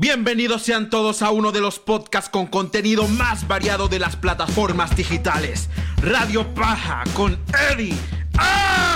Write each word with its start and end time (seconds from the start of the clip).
Bienvenidos 0.00 0.62
sean 0.62 0.88
todos 0.88 1.20
a 1.20 1.30
uno 1.30 1.52
de 1.52 1.60
los 1.60 1.78
podcasts 1.78 2.30
con 2.30 2.46
contenido 2.46 3.06
más 3.06 3.46
variado 3.46 3.86
de 3.86 3.98
las 3.98 4.16
plataformas 4.16 4.96
digitales. 4.96 5.68
Radio 6.00 6.54
Paja 6.54 7.04
con 7.12 7.38
Eddie. 7.70 7.94
¡Ah! 8.38 8.89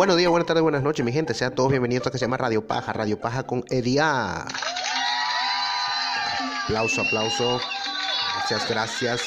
Buenos 0.00 0.16
días, 0.16 0.30
buenas 0.30 0.46
tardes, 0.46 0.62
buenas 0.62 0.82
noches, 0.82 1.04
mi 1.04 1.12
gente. 1.12 1.34
Sean 1.34 1.54
todos 1.54 1.70
bienvenidos 1.70 2.06
a 2.06 2.10
que 2.10 2.16
se 2.16 2.24
llama 2.24 2.38
Radio 2.38 2.66
Paja, 2.66 2.90
Radio 2.94 3.20
Paja 3.20 3.42
con 3.42 3.62
Edia. 3.68 4.46
Aplauso, 6.64 7.02
aplauso. 7.02 7.60
Gracias, 8.38 8.66
gracias, 8.70 9.20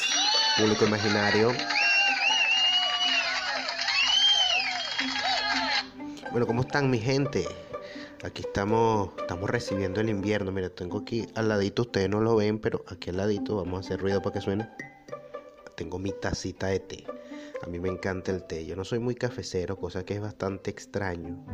público 0.58 0.84
imaginario. 0.84 1.52
Bueno, 6.32 6.44
¿cómo 6.44 6.62
están, 6.62 6.90
mi 6.90 6.98
gente? 6.98 7.46
Aquí 8.24 8.42
estamos, 8.42 9.10
estamos 9.16 9.48
recibiendo 9.48 10.00
el 10.00 10.08
invierno. 10.08 10.50
Mira, 10.50 10.70
tengo 10.70 10.98
aquí 11.02 11.28
al 11.36 11.50
ladito, 11.50 11.82
ustedes 11.82 12.08
no 12.08 12.20
lo 12.20 12.34
ven, 12.34 12.58
pero 12.58 12.84
aquí 12.88 13.10
al 13.10 13.18
ladito, 13.18 13.58
vamos 13.58 13.76
a 13.76 13.80
hacer 13.86 14.00
ruido 14.00 14.20
para 14.22 14.34
que 14.34 14.40
suene. 14.40 14.68
Tengo 15.76 16.00
mi 16.00 16.10
tacita 16.10 16.66
de 16.66 16.80
té. 16.80 17.04
A 17.64 17.66
mí 17.66 17.78
me 17.80 17.88
encanta 17.88 18.30
el 18.30 18.44
té. 18.44 18.66
Yo 18.66 18.76
no 18.76 18.84
soy 18.84 18.98
muy 18.98 19.14
cafecero, 19.14 19.76
cosa 19.78 20.04
que 20.04 20.14
es 20.14 20.20
bastante 20.20 20.70
extraño. 20.70 21.44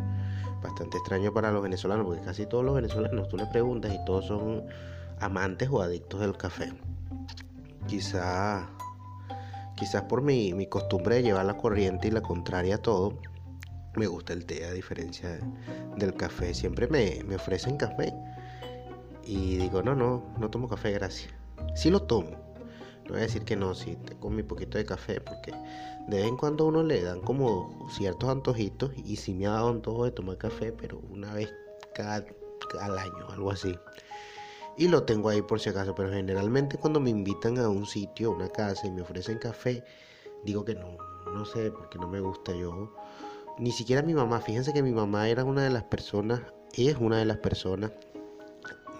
Bastante 0.62 0.98
extraño 0.98 1.32
para 1.32 1.52
los 1.52 1.62
venezolanos, 1.62 2.04
porque 2.04 2.20
casi 2.22 2.46
todos 2.46 2.64
los 2.64 2.74
venezolanos 2.74 3.28
tú 3.28 3.36
le 3.36 3.46
preguntas 3.46 3.94
y 3.94 4.04
todos 4.04 4.26
son 4.26 4.64
amantes 5.20 5.68
o 5.70 5.80
adictos 5.80 6.20
del 6.20 6.36
café. 6.36 6.72
Quizá, 7.86 8.68
quizás 9.76 10.02
por 10.02 10.22
mi, 10.22 10.52
mi 10.54 10.66
costumbre 10.66 11.16
de 11.16 11.22
llevar 11.22 11.46
la 11.46 11.56
corriente 11.56 12.08
y 12.08 12.10
la 12.10 12.20
contraria 12.22 12.76
a 12.76 12.78
todo, 12.78 13.18
me 13.96 14.06
gusta 14.06 14.32
el 14.32 14.44
té 14.46 14.64
a 14.66 14.72
diferencia 14.72 15.28
de- 15.30 15.40
del 15.96 16.14
café. 16.14 16.54
Siempre 16.54 16.88
me, 16.88 17.22
me 17.26 17.36
ofrecen 17.36 17.76
café 17.76 18.12
y 19.24 19.56
digo, 19.56 19.82
no, 19.82 19.94
no, 19.94 20.22
no 20.38 20.50
tomo 20.50 20.68
café, 20.68 20.92
gracias. 20.92 21.32
Sí 21.74 21.90
lo 21.90 22.02
tomo. 22.02 22.49
No 23.10 23.14
voy 23.14 23.22
a 23.22 23.26
decir 23.26 23.42
que 23.42 23.56
no, 23.56 23.74
sí, 23.74 23.96
tengo 24.06 24.30
mi 24.30 24.44
poquito 24.44 24.78
de 24.78 24.84
café 24.84 25.20
porque 25.20 25.50
de 26.06 26.18
vez 26.18 26.26
en 26.26 26.36
cuando 26.36 26.62
a 26.62 26.68
uno 26.68 26.84
le 26.84 27.02
dan 27.02 27.20
como 27.22 27.88
ciertos 27.90 28.30
antojitos 28.30 28.92
y 28.96 29.16
sí 29.16 29.34
me 29.34 29.48
ha 29.48 29.50
dado 29.50 29.70
antojo 29.70 30.04
de 30.04 30.12
tomar 30.12 30.38
café, 30.38 30.70
pero 30.70 31.00
una 31.10 31.34
vez 31.34 31.52
cada, 31.92 32.24
al 32.80 32.96
año, 32.96 33.28
algo 33.30 33.50
así. 33.50 33.76
Y 34.76 34.86
lo 34.86 35.02
tengo 35.02 35.28
ahí 35.28 35.42
por 35.42 35.58
si 35.58 35.70
acaso, 35.70 35.92
pero 35.92 36.12
generalmente 36.12 36.78
cuando 36.78 37.00
me 37.00 37.10
invitan 37.10 37.58
a 37.58 37.68
un 37.68 37.84
sitio, 37.84 38.30
a 38.30 38.36
una 38.36 38.48
casa 38.48 38.86
y 38.86 38.92
me 38.92 39.02
ofrecen 39.02 39.38
café, 39.38 39.82
digo 40.44 40.64
que 40.64 40.76
no, 40.76 40.96
no 41.34 41.44
sé, 41.44 41.72
porque 41.72 41.98
no 41.98 42.06
me 42.06 42.20
gusta 42.20 42.54
yo. 42.54 42.94
Ni 43.58 43.72
siquiera 43.72 44.02
mi 44.02 44.14
mamá, 44.14 44.40
fíjense 44.40 44.72
que 44.72 44.84
mi 44.84 44.92
mamá 44.92 45.28
era 45.28 45.42
una 45.42 45.64
de 45.64 45.70
las 45.70 45.82
personas, 45.82 46.42
es 46.74 46.96
una 46.96 47.18
de 47.18 47.24
las 47.24 47.38
personas 47.38 47.90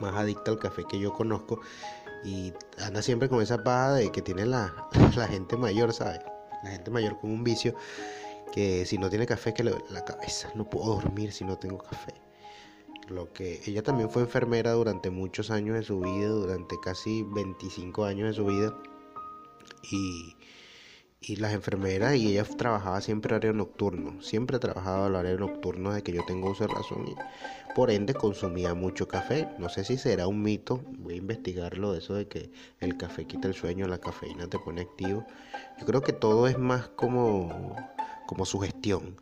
más 0.00 0.14
adicta 0.16 0.50
al 0.50 0.58
café 0.58 0.84
que 0.84 0.98
yo 0.98 1.12
conozco 1.12 1.60
y 2.24 2.52
anda 2.78 3.02
siempre 3.02 3.28
con 3.28 3.42
esa 3.42 3.62
paja 3.62 3.94
de 3.94 4.10
que 4.10 4.22
tiene 4.22 4.46
la, 4.46 4.88
la 5.16 5.28
gente 5.28 5.56
mayor, 5.56 5.92
¿sabes? 5.92 6.20
La 6.62 6.70
gente 6.70 6.90
mayor 6.90 7.18
con 7.18 7.30
un 7.30 7.44
vicio 7.44 7.74
que 8.52 8.84
si 8.84 8.98
no 8.98 9.08
tiene 9.08 9.26
café 9.26 9.54
que 9.54 9.64
le 9.64 9.70
duele 9.70 9.86
la 9.90 10.04
cabeza, 10.04 10.50
no 10.54 10.68
puedo 10.68 10.96
dormir 10.96 11.32
si 11.32 11.44
no 11.44 11.56
tengo 11.56 11.78
café. 11.78 12.14
Lo 13.08 13.32
que 13.32 13.60
ella 13.66 13.82
también 13.82 14.08
fue 14.10 14.22
enfermera 14.22 14.72
durante 14.72 15.10
muchos 15.10 15.50
años 15.50 15.76
de 15.76 15.82
su 15.82 16.00
vida, 16.00 16.28
durante 16.28 16.76
casi 16.80 17.24
25 17.24 18.04
años 18.04 18.28
de 18.28 18.34
su 18.34 18.46
vida. 18.46 18.72
Y, 19.90 20.36
y 21.20 21.36
las 21.36 21.52
enfermeras 21.52 22.16
y 22.16 22.28
ella 22.28 22.44
trabajaba 22.44 23.00
siempre 23.02 23.34
horario 23.34 23.52
nocturno, 23.52 24.22
siempre 24.22 24.56
ha 24.56 24.60
trabajado 24.60 25.04
al 25.04 25.14
horario 25.14 25.38
nocturno 25.38 25.90
desde 25.90 26.02
que 26.02 26.12
yo 26.12 26.24
tengo 26.26 26.50
uso 26.50 26.66
de 26.66 26.72
razón 26.72 27.06
y 27.08 27.14
por 27.74 27.90
ende 27.90 28.14
consumía 28.14 28.74
mucho 28.74 29.06
café. 29.06 29.48
No 29.58 29.68
sé 29.68 29.84
si 29.84 29.98
será 29.98 30.26
un 30.26 30.42
mito, 30.42 30.82
voy 30.98 31.14
a 31.14 31.18
investigarlo, 31.18 31.94
eso 31.94 32.14
de 32.14 32.26
que 32.26 32.50
el 32.80 32.96
café 32.96 33.26
quita 33.26 33.48
el 33.48 33.54
sueño, 33.54 33.86
la 33.86 33.98
cafeína 33.98 34.48
te 34.48 34.58
pone 34.58 34.80
activo. 34.80 35.26
Yo 35.78 35.86
creo 35.86 36.00
que 36.00 36.12
todo 36.12 36.48
es 36.48 36.58
más 36.58 36.88
como, 36.88 37.76
como 38.26 38.46
sugestión. 38.46 39.20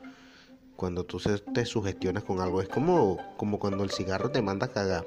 Cuando 0.76 1.04
tú 1.04 1.20
te 1.52 1.64
sugestionas 1.64 2.22
con 2.22 2.40
algo, 2.40 2.62
es 2.62 2.68
como, 2.68 3.18
como 3.36 3.58
cuando 3.58 3.82
el 3.82 3.90
cigarro 3.90 4.30
te 4.30 4.40
manda 4.40 4.66
a 4.66 4.72
cagar. 4.72 5.04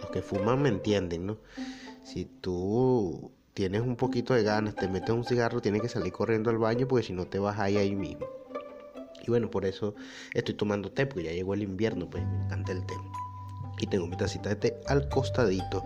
Los 0.00 0.10
que 0.10 0.22
fuman 0.22 0.60
me 0.60 0.68
entienden, 0.68 1.26
¿no? 1.26 1.38
Si 2.02 2.24
tú 2.24 3.30
tienes 3.58 3.80
un 3.80 3.96
poquito 3.96 4.34
de 4.34 4.44
ganas, 4.44 4.76
te 4.76 4.86
metes 4.86 5.10
un 5.10 5.24
cigarro, 5.24 5.60
tienes 5.60 5.82
que 5.82 5.88
salir 5.88 6.12
corriendo 6.12 6.48
al 6.48 6.58
baño 6.58 6.86
porque 6.86 7.04
si 7.04 7.12
no 7.12 7.26
te 7.26 7.40
vas 7.40 7.58
ahí 7.58 7.76
ahí 7.76 7.96
mismo. 7.96 8.24
Y 9.26 9.28
bueno, 9.32 9.50
por 9.50 9.64
eso 9.64 9.96
estoy 10.32 10.54
tomando 10.54 10.92
té, 10.92 11.06
porque 11.06 11.24
ya 11.24 11.32
llegó 11.32 11.54
el 11.54 11.64
invierno, 11.64 12.08
pues 12.08 12.24
me 12.24 12.44
encanta 12.44 12.70
el 12.70 12.86
té. 12.86 12.94
Y 13.80 13.88
tengo 13.88 14.06
mi 14.06 14.16
tacita 14.16 14.50
de 14.50 14.54
té 14.54 14.80
al 14.86 15.08
costadito. 15.08 15.82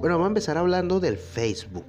Bueno, 0.00 0.14
vamos 0.14 0.24
a 0.24 0.28
empezar 0.28 0.56
hablando 0.56 1.00
del 1.00 1.18
Facebook. 1.18 1.84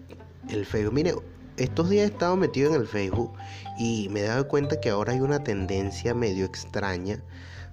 El 0.49 0.65
Facebook, 0.65 0.93
mire, 0.93 1.13
estos 1.55 1.89
días 1.89 2.03
he 2.03 2.11
estado 2.11 2.35
metido 2.35 2.75
en 2.75 2.81
el 2.81 2.85
Facebook 2.85 3.31
y 3.79 4.09
me 4.09 4.19
he 4.19 4.23
dado 4.23 4.49
cuenta 4.49 4.81
que 4.81 4.89
ahora 4.89 5.13
hay 5.13 5.21
una 5.21 5.41
tendencia 5.41 6.13
medio 6.13 6.43
extraña. 6.43 7.23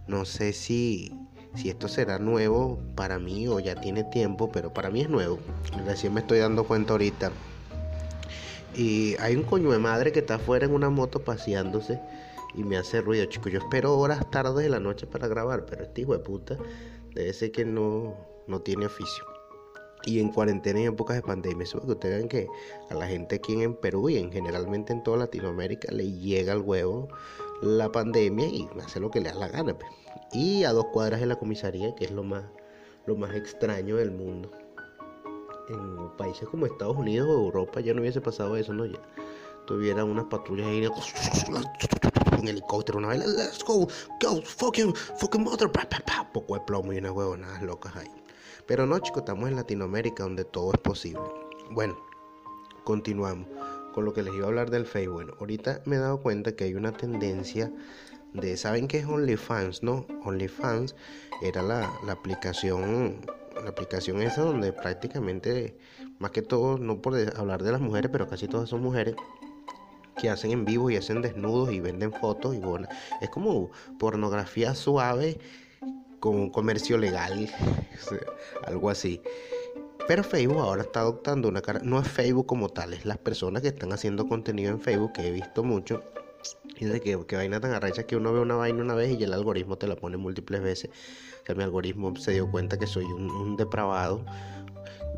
No 0.07 0.25
sé 0.25 0.53
si, 0.53 1.13
si 1.55 1.69
esto 1.69 1.89
será 1.89 2.19
nuevo 2.19 2.79
para 2.95 3.19
mí 3.19 3.49
o 3.49 3.61
ya 3.61 3.75
tiene 3.75 4.05
tiempo, 4.05 4.51
pero 4.53 4.73
para 4.73 4.91
mí 4.91 5.01
es 5.01 5.11
nuevo. 5.11 5.39
Recién 5.85 6.15
me 6.15 6.21
estoy 6.21 6.39
dando 6.39 6.65
cuenta 6.65 6.93
ahorita. 6.93 7.33
Y 8.75 9.17
hay 9.19 9.35
un 9.37 9.43
coño 9.43 9.71
de 9.73 9.79
madre 9.79 10.13
que 10.13 10.21
está 10.21 10.37
afuera 10.37 10.67
en 10.67 10.73
una 10.73 10.91
moto 10.91 11.25
paseándose 11.25 12.01
y 12.55 12.63
me 12.63 12.77
hace 12.77 13.01
ruido, 13.01 13.25
chicos. 13.27 13.53
Yo 13.53 13.59
espero 13.59 13.99
horas 13.99 14.31
tardes 14.31 14.63
de 14.63 14.69
la 14.69 14.81
noche 14.81 15.07
para 15.07 15.29
grabar, 15.29 15.67
pero 15.67 15.83
este 15.83 16.03
hijo 16.03 16.13
de 16.13 16.21
puta 16.21 16.57
debe 17.15 17.33
ser 17.33 17.51
que 17.51 17.65
no, 17.65 18.17
no 18.47 18.61
tiene 18.61 18.87
oficio. 18.87 19.25
Y 20.05 20.21
en 20.21 20.31
cuarentena 20.31 20.81
y 20.81 20.83
en 20.85 20.93
épocas 20.95 21.17
de 21.17 21.23
pandemia, 21.23 21.65
eso 21.65 21.81
que 21.85 21.93
ustedes 21.93 22.17
vean 22.17 22.29
que 22.29 22.49
a 22.89 22.95
la 22.95 23.07
gente 23.07 23.37
aquí 23.37 23.61
en 23.63 23.75
Perú 23.75 24.09
y 24.09 24.17
en 24.17 24.33
generalmente 24.33 24.93
en 24.93 25.03
toda 25.03 25.19
Latinoamérica 25.19 25.93
le 25.93 26.11
llega 26.11 26.53
al 26.53 26.61
huevo 26.61 27.09
la 27.63 27.91
pandemia 27.91 28.47
y 28.47 28.69
hace 28.83 29.01
lo 29.01 29.11
que 29.11 29.21
le 29.21 29.31
da 29.31 29.35
la 29.35 29.49
gana. 29.49 29.77
pues. 29.77 29.91
Y 30.33 30.65
a 30.65 30.73
dos 30.73 30.87
cuadras 30.87 31.21
de 31.21 31.27
la 31.27 31.37
comisaría, 31.37 31.95
que 31.95 32.05
es 32.05 32.11
lo 32.11 32.23
más, 32.23 32.45
lo 33.07 33.17
más 33.17 33.35
extraño 33.35 33.97
del 33.97 34.11
mundo. 34.11 34.51
En 35.69 36.11
países 36.17 36.49
como 36.49 36.67
Estados 36.67 36.97
Unidos 36.97 37.29
o 37.29 37.45
Europa 37.45 37.81
ya 37.81 37.95
no 37.95 38.01
hubiese 38.01 38.21
pasado 38.21 38.57
eso, 38.57 38.73
¿no? 38.73 38.87
Ya 38.87 39.01
tuviera 39.67 40.05
unas 40.05 40.25
patrullas 40.25 40.67
ahí 40.67 40.85
un 42.41 42.49
helicóptero, 42.49 42.99
una 42.99 43.09
vez, 43.09 43.25
let's 43.27 43.63
go, 43.65 43.87
go, 44.21 44.43
fucking, 44.43 44.95
fucking 44.95 45.45
mother, 45.45 45.71
pa, 45.71 45.89
pa, 45.89 45.99
pa, 46.01 46.29
poco 46.33 46.55
de 46.55 46.61
plomo 46.61 46.93
y 46.93 46.99
unas 46.99 47.13
huevonadas 47.13 47.63
locas 47.63 47.95
ahí. 47.97 48.11
Pero 48.67 48.87
no, 48.87 48.99
chicos, 48.99 49.21
estamos 49.21 49.49
en 49.49 49.57
Latinoamérica 49.57 50.23
donde 50.23 50.45
todo 50.45 50.73
es 50.73 50.81
posible. 50.81 51.23
Bueno, 51.71 51.97
continuamos 52.85 53.47
con 53.93 54.05
lo 54.05 54.13
que 54.13 54.23
les 54.23 54.35
iba 54.35 54.45
a 54.45 54.49
hablar 54.49 54.71
del 54.71 54.87
Facebook. 54.87 55.15
Bueno, 55.15 55.35
ahorita 55.41 55.83
me 55.85 55.97
he 55.97 55.99
dado 55.99 56.21
cuenta 56.21 56.53
que 56.53 56.65
hay 56.65 56.75
una 56.75 56.93
tendencia 56.93 57.73
de, 58.33 58.57
¿saben 58.57 58.89
qué 58.89 58.99
es 58.99 59.07
OnlyFans, 59.07 59.83
no? 59.83 60.07
OnlyFans 60.25 60.95
era 61.43 61.63
la, 61.63 61.91
aplicación, 62.09 63.17
la 63.63 63.71
aplicación 63.71 64.23
esa 64.23 64.43
donde 64.43 64.73
prácticamente, 64.73 65.77
más 66.19 66.31
que 66.31 66.43
todo, 66.43 66.79
no 66.79 67.01
por 67.01 67.17
hablar 67.37 67.63
de 67.63 67.73
las 67.73 67.81
mujeres, 67.81 68.11
pero 68.13 68.29
casi 68.29 68.47
todas 68.47 68.69
son 68.69 68.83
mujeres 68.83 69.15
que 70.21 70.31
hacen 70.31 70.51
en 70.51 70.65
vivo 70.65 70.91
y 70.91 70.97
hacen 70.97 71.23
desnudos 71.23 71.73
y 71.73 71.81
venden 71.81 72.13
fotos 72.13 72.55
y 72.55 72.59
bueno, 72.59 72.89
es 73.21 73.31
como 73.31 73.71
pornografía 73.99 74.75
suave 74.75 75.39
con 76.21 76.51
comercio 76.51 76.99
legal, 76.99 77.49
algo 78.67 78.91
así. 78.91 79.23
Pero 80.11 80.25
Facebook 80.25 80.59
ahora 80.59 80.83
está 80.83 81.03
adoptando 81.03 81.49
una 81.49 81.63
cara, 81.63 81.79
no 81.85 82.01
es 82.01 82.09
Facebook 82.09 82.45
como 82.45 82.69
tal, 82.69 82.95
es 82.95 83.05
las 83.05 83.19
personas 83.19 83.63
que 83.63 83.69
están 83.69 83.93
haciendo 83.93 84.27
contenido 84.27 84.73
en 84.73 84.81
Facebook 84.81 85.13
que 85.13 85.29
he 85.29 85.31
visto 85.31 85.63
mucho. 85.63 86.03
Y 86.81 86.87
de 86.87 87.01
que, 87.01 87.17
que 87.29 87.37
vaina 87.37 87.61
tan 87.61 87.71
arrecha 87.75 88.03
que 88.03 88.17
uno 88.17 88.33
ve 88.33 88.41
una 88.41 88.57
vaina 88.57 88.83
una 88.83 88.95
vez 88.95 89.17
y 89.17 89.23
el 89.23 89.33
algoritmo 89.33 89.79
te 89.79 89.87
la 89.87 89.95
pone 89.95 90.17
múltiples 90.17 90.63
veces. 90.63 90.91
O 91.43 91.47
sea, 91.47 91.55
mi 91.55 91.63
algoritmo 91.63 92.17
se 92.17 92.33
dio 92.33 92.51
cuenta 92.51 92.77
que 92.77 92.89
soy 92.89 93.05
un, 93.05 93.31
un 93.31 93.57
depravado. 93.57 94.25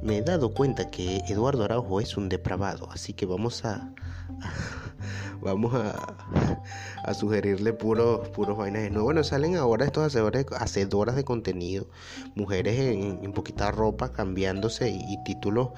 Me 0.03 0.19
he 0.19 0.23
dado 0.23 0.53
cuenta 0.53 0.91
que 0.91 1.19
Eduardo 1.29 1.65
Araujo 1.65 2.01
es 2.01 2.17
un 2.17 2.29
depravado, 2.29 2.89
así 2.91 3.13
que 3.13 3.25
vamos 3.25 3.65
a, 3.65 3.93
vamos 5.41 5.73
a, 5.75 7.15
sugerirle 7.15 7.73
puros 7.73 8.29
puros 8.31 8.59
vainas 8.59 8.83
de 8.83 8.91
nuevo. 8.91 9.05
Bueno, 9.05 9.23
salen 9.23 9.57
ahora 9.57 9.85
estos 9.85 10.05
hacedores, 10.05 10.47
hacedoras 10.59 11.15
de 11.15 11.25
contenido, 11.25 11.87
mujeres 12.35 12.79
en, 12.79 13.21
en 13.23 13.33
poquita 13.33 13.71
ropa 13.71 14.13
cambiándose 14.13 14.91
y, 14.91 14.97
y 14.97 15.23
títulos 15.25 15.69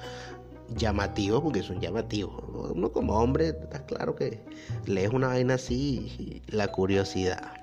llamativos 0.69 1.41
porque 1.41 1.61
son 1.61 1.79
llamativos. 1.79 2.43
Uno 2.73 2.91
como 2.91 3.19
hombre, 3.19 3.49
está 3.49 3.85
claro 3.85 4.15
que 4.15 4.43
lees 4.85 5.11
una 5.13 5.27
vaina 5.27 5.53
así 5.55 6.41
y 6.47 6.51
la 6.51 6.71
curiosidad. 6.71 7.53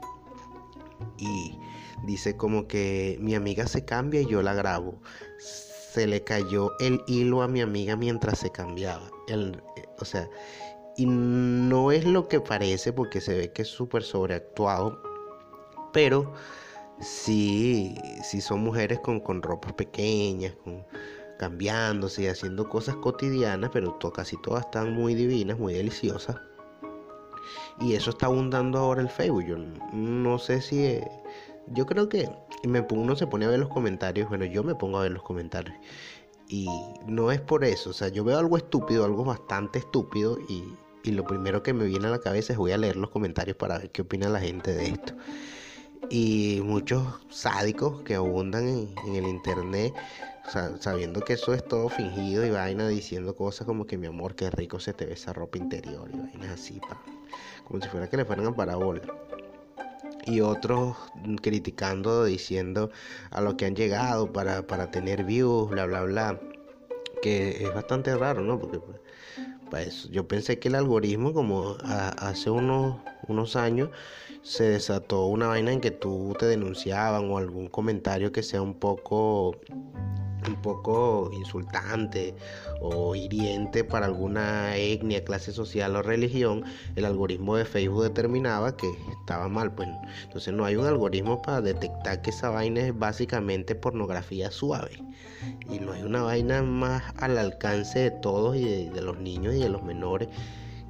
y 1.19 1.59
dice 2.05 2.37
como 2.37 2.67
que 2.67 3.17
mi 3.21 3.35
amiga 3.35 3.67
se 3.67 3.85
cambia 3.85 4.21
y 4.21 4.27
yo 4.27 4.43
la 4.43 4.55
grabo. 4.55 5.01
Se 5.93 6.07
le 6.07 6.25
cayó 6.25 6.73
el 6.81 7.03
hilo 7.07 7.43
a 7.43 7.49
mi 7.49 7.61
amiga 7.61 7.97
mientras 7.97 8.39
se 8.39 8.51
cambiaba. 8.51 9.11
Eh, 9.29 9.53
o 9.99 10.05
sea, 10.07 10.27
y 10.97 11.05
no 11.05 11.93
es 11.93 12.07
lo 12.07 12.29
que 12.29 12.41
parece 12.41 12.95
porque 12.95 13.21
se 13.21 13.37
ve 13.37 13.53
que 13.53 13.61
es 13.61 13.69
súper 13.69 14.03
sobreactuado, 14.03 15.03
pero 15.93 16.33
sí, 16.99 17.95
sí 18.25 18.41
son 18.41 18.61
mujeres 18.61 19.01
con, 19.01 19.21
con 19.21 19.43
ropas 19.43 19.75
pequeñas, 19.75 20.55
con, 20.65 20.83
cambiándose 21.39 22.23
y 22.23 22.27
haciendo 22.29 22.71
cosas 22.71 22.97
cotidianas, 22.97 23.69
pero 23.71 23.99
casi 23.99 24.41
todas 24.41 24.65
están 24.65 24.95
muy 24.95 25.15
divinas, 25.15 25.59
muy 25.59 25.75
deliciosas. 25.75 26.37
Y 27.81 27.95
eso 27.95 28.11
está 28.11 28.27
abundando 28.27 28.79
ahora 28.79 29.03
el 29.03 29.11
Facebook. 29.11 29.45
Yo 29.45 29.57
no 29.93 30.39
sé 30.39 30.63
si... 30.63 30.85
Eh, 30.85 31.11
yo 31.69 31.87
creo 31.87 32.09
que 32.09 32.29
me, 32.65 32.85
uno 32.91 33.17
se 33.17 33.27
pone 33.27 33.47
a 33.47 33.49
ver 33.49 33.61
los 33.61 33.69
comentarios. 33.69 34.29
Bueno, 34.29 34.45
yo 34.45 34.63
me 34.63 34.75
pongo 34.75 34.99
a 34.99 35.03
ver 35.03 35.13
los 35.13 35.23
comentarios. 35.23 35.75
Y 36.49 36.69
no 37.07 37.33
es 37.33 37.41
por 37.41 37.65
eso. 37.65 37.91
O 37.91 37.93
sea, 37.93 38.09
yo 38.09 38.25
veo 38.25 38.39
algo 38.39 38.57
estúpido, 38.57 39.05
algo 39.05 39.25
bastante 39.25 39.79
estúpido. 39.79 40.39
Y, 40.49 40.75
y 41.05 41.13
lo 41.13 41.25
primero 41.25 41.63
que 41.63 41.73
me 41.73 41.85
viene 41.85 42.07
a 42.07 42.11
la 42.11 42.21
cabeza 42.21 42.53
es 42.53 42.59
voy 42.59 42.73
a 42.73 42.79
leer 42.79 42.97
los 42.97 43.11
comentarios 43.11 43.57
para 43.57 43.79
ver 43.79 43.91
qué 43.91 44.03
opina 44.03 44.29
la 44.29 44.41
gente 44.41 44.73
de 44.73 44.89
esto. 44.89 45.15
Y 46.11 46.61
muchos 46.65 47.03
sádicos 47.31 48.03
que 48.03 48.17
abundan 48.17 48.67
en 49.07 49.15
el 49.15 49.27
internet 49.27 49.95
sabiendo 50.81 51.21
que 51.21 51.35
eso 51.35 51.55
es 51.55 51.67
todo 51.67 51.89
fingido 51.89 52.45
y 52.45 52.51
vaina 52.51 52.89
diciendo 52.89 53.35
cosas 53.35 53.67
como 53.67 53.87
que 53.87 53.97
mi 53.97 54.07
amor, 54.07 54.35
qué 54.35 54.51
rico 54.51 54.81
se 54.81 54.93
te 54.93 55.07
ve 55.07 55.13
esa 55.13 55.33
ropa 55.33 55.59
interior 55.59 56.11
y 56.13 56.19
vainas 56.19 56.51
así, 56.51 56.81
como 57.65 57.81
si 57.81 57.89
fuera 57.89 58.09
que 58.09 58.17
le 58.17 58.25
fueran 58.25 58.47
a 58.47 58.55
parabola. 58.55 59.03
Y 60.27 60.41
otros 60.41 60.97
criticando, 61.41 62.25
diciendo 62.25 62.91
a 63.31 63.41
lo 63.41 63.57
que 63.57 63.67
han 63.67 63.75
llegado 63.75 64.33
para, 64.33 64.67
para 64.67 64.91
tener 64.91 65.25
views, 65.25 65.71
bla, 65.71 65.87
bla, 65.87 66.03
bla. 66.03 66.41
Que 67.23 67.65
es 67.65 67.75
bastante 67.75 68.17
raro, 68.17 68.43
¿no? 68.43 68.59
Porque 68.59 68.81
pues, 69.71 70.09
yo 70.11 70.29
pensé 70.29 70.59
que 70.59 70.69
el 70.69 70.75
algoritmo, 70.75 71.33
como 71.33 71.77
hace 71.83 72.51
unos, 72.51 72.97
unos 73.27 73.57
años, 73.57 73.91
se 74.43 74.65
desató 74.65 75.27
una 75.27 75.47
vaina 75.47 75.73
en 75.73 75.81
que 75.81 75.91
tú 75.91 76.35
te 76.39 76.47
denunciaban 76.47 77.31
o 77.31 77.39
algún 77.39 77.69
comentario 77.69 78.33
que 78.33 78.43
sea 78.43 78.61
un 78.61 78.75
poco 78.75 79.57
un 80.49 80.57
poco 80.57 81.31
insultante 81.33 82.35
o 82.81 83.15
hiriente 83.15 83.85
para 83.85 84.07
alguna 84.07 84.77
etnia, 84.77 85.25
clase 85.25 85.53
social 85.53 85.95
o 85.97 86.03
religión, 86.03 86.65
el 86.97 87.05
algoritmo 87.05 87.57
de 87.57 87.65
Facebook 87.65 88.05
determinaba 88.05 88.77
que 88.77 88.91
estaba 89.21 89.49
mal. 89.49 89.75
Pues 89.75 89.89
entonces 90.25 90.53
no 90.55 90.65
hay 90.65 90.77
un 90.77 90.87
algoritmo 90.87 91.43
para 91.43 91.61
detectar 91.61 92.23
que 92.23 92.31
esa 92.31 92.51
vaina 92.51 92.81
es 92.81 92.99
básicamente 92.99 93.75
pornografía 93.75 94.51
suave. 94.51 95.03
Y 95.71 95.79
no 95.79 95.93
hay 95.93 96.03
una 96.03 96.23
vaina 96.23 96.63
más 96.63 97.03
al 97.19 97.39
alcance 97.39 97.99
de 97.99 98.11
todos 98.11 98.57
y 98.57 98.89
de 98.89 99.03
los 99.03 99.19
niños 99.19 99.55
y 99.55 99.59
de 99.59 99.69
los 99.69 99.83
menores 99.83 100.29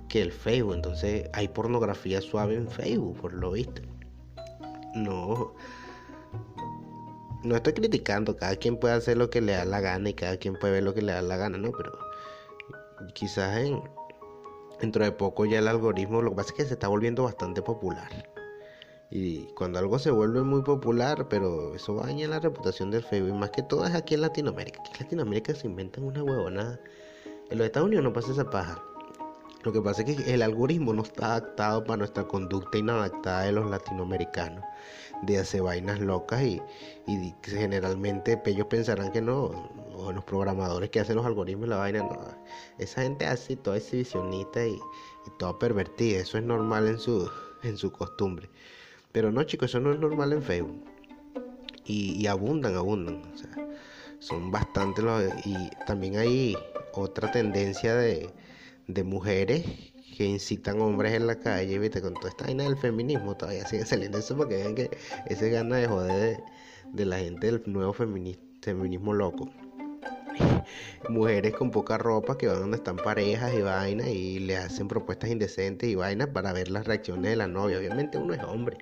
que 0.08 0.22
el 0.22 0.32
Facebook. 0.32 0.75
Entonces 0.75 1.28
hay 1.32 1.49
pornografía 1.49 2.20
suave 2.20 2.54
en 2.54 2.69
Facebook, 2.69 3.20
por 3.20 3.32
lo 3.32 3.52
visto. 3.52 3.82
No 4.94 5.54
no 7.44 7.56
estoy 7.56 7.72
criticando, 7.72 8.36
cada 8.36 8.56
quien 8.56 8.76
puede 8.76 8.94
hacer 8.94 9.16
lo 9.16 9.30
que 9.30 9.40
le 9.40 9.52
da 9.52 9.64
la 9.64 9.80
gana 9.80 10.10
y 10.10 10.14
cada 10.14 10.36
quien 10.36 10.54
puede 10.56 10.74
ver 10.74 10.82
lo 10.84 10.94
que 10.94 11.02
le 11.02 11.12
da 11.12 11.22
la 11.22 11.36
gana, 11.36 11.58
¿no? 11.58 11.72
Pero 11.72 11.92
quizás 13.14 13.58
en, 13.58 13.82
dentro 14.80 15.04
de 15.04 15.12
poco 15.12 15.44
ya 15.44 15.58
el 15.58 15.68
algoritmo, 15.68 16.22
lo 16.22 16.30
que 16.30 16.36
pasa 16.36 16.50
es 16.50 16.54
que 16.54 16.64
se 16.64 16.74
está 16.74 16.88
volviendo 16.88 17.24
bastante 17.24 17.62
popular. 17.62 18.10
Y 19.10 19.46
cuando 19.54 19.78
algo 19.78 19.98
se 19.98 20.10
vuelve 20.10 20.42
muy 20.42 20.62
popular, 20.62 21.28
pero 21.28 21.74
eso 21.74 21.94
daña 21.96 22.26
la 22.28 22.40
reputación 22.40 22.90
del 22.90 23.02
Facebook, 23.02 23.34
más 23.36 23.50
que 23.50 23.62
todo 23.62 23.84
es 23.84 23.94
aquí 23.94 24.14
en 24.14 24.22
Latinoamérica. 24.22 24.80
Aquí 24.80 24.92
en 24.92 25.00
Latinoamérica 25.04 25.54
se 25.54 25.66
inventan 25.66 26.04
una 26.04 26.22
huevonada. 26.22 26.80
En 27.50 27.58
los 27.58 27.66
Estados 27.66 27.88
Unidos 27.88 28.04
no 28.04 28.12
pasa 28.12 28.32
esa 28.32 28.48
paja. 28.48 28.82
Lo 29.64 29.73
que 29.73 29.81
pasa 29.81 30.03
es 30.03 30.17
que 30.17 30.35
el 30.35 30.43
algoritmo 30.43 30.93
no 30.93 31.03
está 31.03 31.26
adaptado 31.26 31.85
para 31.85 31.99
nuestra 31.99 32.25
conducta 32.25 32.79
inadaptada 32.79 33.43
de 33.43 33.53
los 33.53 33.70
latinoamericanos 33.70 34.64
de 35.23 35.38
hacer 35.38 35.62
vainas 35.62 36.00
locas 36.00 36.43
y, 36.43 36.61
generalmente 37.44 38.41
ellos 38.44 38.67
pensarán 38.67 39.12
que 39.12 39.20
no, 39.20 39.70
o 39.94 40.12
los 40.12 40.25
programadores 40.25 40.91
que 40.91 41.00
hacen 41.00 41.17
los 41.17 41.26
algoritmos 41.26 41.69
la 41.69 41.76
vaina, 41.76 42.00
no, 42.00 42.19
esa 42.79 43.03
gente 43.03 43.26
así, 43.26 43.55
toda 43.55 43.76
exhibicionista 43.76 44.67
y, 44.67 44.73
y 44.75 45.31
toda 45.38 45.59
pervertida, 45.59 46.19
eso 46.20 46.38
es 46.38 46.44
normal 46.44 46.88
en 46.88 46.99
su, 46.99 47.31
en 47.62 47.76
su 47.76 47.93
costumbre. 47.93 48.50
Pero 49.12 49.31
no 49.31 49.43
chicos, 49.44 49.70
eso 49.70 49.81
no 49.81 49.93
es 49.93 49.99
normal 49.99 50.32
en 50.32 50.43
Facebook. 50.43 50.85
Y, 51.85 52.26
abundan, 52.26 52.76
abundan. 52.76 53.23
O 53.35 53.37
sea, 53.37 53.50
son 54.20 54.50
bastante 54.50 55.03
los... 55.03 55.23
Y 55.44 55.70
también 55.87 56.17
hay 56.17 56.56
otra 56.94 57.31
tendencia 57.31 57.94
de, 57.94 58.31
de 58.87 59.05
mujeres 59.05 59.64
que 60.17 60.25
incitan 60.25 60.81
hombres 60.81 61.14
en 61.14 61.26
la 61.26 61.37
calle, 61.38 61.79
viste, 61.79 62.02
con 62.02 62.14
toda 62.14 62.29
esta 62.29 62.44
vaina 62.44 62.64
del 62.64 62.76
feminismo, 62.76 63.37
todavía 63.37 63.67
sigue 63.67 63.87
saliendo 63.87 64.19
eso 64.19 64.37
porque 64.37 64.56
ven 64.56 64.75
que 64.75 64.90
ese 65.26 65.50
gana 65.50 65.76
de 65.76 65.88
joder 65.88 66.43
de, 66.93 67.05
la 67.05 67.19
gente 67.19 67.46
del 67.46 67.62
nuevo 67.67 67.93
feminismo 67.93 69.12
loco. 69.14 69.49
Mujeres 71.08 71.55
con 71.55 71.70
poca 71.70 71.99
ropa 71.99 72.37
que 72.38 72.46
van 72.46 72.61
donde 72.61 72.76
están 72.76 72.96
parejas 72.96 73.52
y 73.55 73.62
vainas 73.62 74.08
y 74.08 74.38
le 74.38 74.56
hacen 74.56 74.88
propuestas 74.88 75.31
indecentes 75.31 75.88
y 75.88 75.94
vainas 75.94 76.28
para 76.28 76.52
ver 76.52 76.70
las 76.70 76.87
reacciones 76.87 77.31
de 77.31 77.37
la 77.37 77.49
novia. 77.49 77.78
Obviamente 77.78 78.19
uno 78.19 78.35
es 78.35 78.43
hombre. 78.43 78.78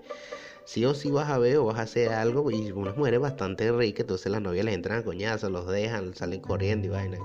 Sí 0.64 0.85
o 0.85 0.94
sí 0.94 1.11
vas 1.11 1.31
a 1.31 1.38
ver 1.38 1.56
o 1.56 1.64
vas 1.64 1.79
a 1.79 1.82
hacer 1.82 2.12
algo 2.12 2.50
y 2.50 2.70
unas 2.70 2.96
mujeres 2.96 3.20
bastante 3.20 3.73
ricas, 3.73 4.03
entonces 4.03 4.31
las 4.31 4.43
novias 4.43 4.64
les 4.64 4.75
entran 4.75 5.00
a 5.00 5.03
coñazos, 5.03 5.50
los 5.50 5.67
dejan, 5.67 6.14
salen 6.14 6.41
corriendo 6.41 6.87
y 6.87 6.91
vainas. 6.91 7.20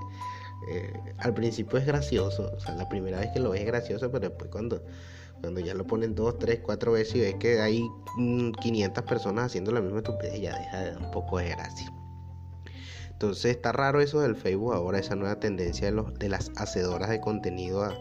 Eh, 0.68 0.92
al 1.18 1.34
principio 1.34 1.78
es 1.78 1.86
gracioso, 1.86 2.50
o 2.56 2.60
sea, 2.60 2.74
la 2.74 2.88
primera 2.88 3.20
vez 3.20 3.30
que 3.32 3.40
lo 3.40 3.50
ves 3.50 3.60
es 3.60 3.66
gracioso, 3.66 4.10
pero 4.10 4.28
después 4.28 4.50
cuando, 4.50 4.82
cuando 5.40 5.60
ya 5.60 5.74
lo 5.74 5.86
ponen 5.86 6.14
dos, 6.14 6.38
tres, 6.38 6.60
cuatro 6.62 6.92
veces 6.92 7.16
y 7.16 7.20
ves 7.20 7.34
que 7.36 7.60
hay 7.60 7.86
500 8.16 9.04
mm, 9.04 9.06
personas 9.06 9.46
haciendo 9.46 9.70
la 9.72 9.80
misma 9.80 9.98
estupidez, 9.98 10.40
ya 10.40 10.58
deja 10.58 10.80
de 10.80 10.90
dar 10.92 11.02
un 11.02 11.10
poco 11.10 11.38
de 11.38 11.50
gracia. 11.50 11.92
Entonces 13.10 13.56
está 13.56 13.72
raro 13.72 14.00
eso 14.00 14.20
del 14.20 14.36
Facebook 14.36 14.74
ahora, 14.74 14.98
esa 14.98 15.14
nueva 15.14 15.38
tendencia 15.38 15.86
de, 15.86 15.92
los, 15.92 16.12
de 16.14 16.28
las 16.28 16.50
hacedoras 16.56 17.10
de 17.10 17.20
contenido 17.20 17.82
a, 17.82 17.96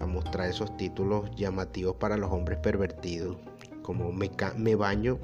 a 0.00 0.06
mostrar 0.06 0.48
esos 0.48 0.76
títulos 0.76 1.30
llamativos 1.36 1.96
para 1.96 2.16
los 2.16 2.30
hombres 2.30 2.58
pervertidos, 2.58 3.36
como 3.82 4.12
me, 4.12 4.30
me 4.56 4.74
baño, 4.74 5.18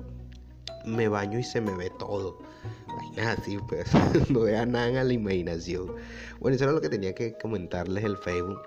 me 0.84 1.08
baño 1.08 1.38
y 1.38 1.44
se 1.44 1.60
me 1.60 1.76
ve 1.76 1.90
todo 1.98 2.38
Vainas 2.86 3.38
así, 3.38 3.58
pues, 3.68 3.88
no 4.30 4.40
deja 4.40 4.66
nada 4.66 5.00
a 5.00 5.04
la 5.04 5.12
imaginación. 5.12 5.94
Bueno, 6.40 6.54
eso 6.54 6.64
era 6.64 6.72
lo 6.72 6.80
que 6.80 6.88
tenía 6.88 7.14
que 7.14 7.34
comentarles 7.34 8.04
el 8.04 8.16
Facebook. 8.16 8.60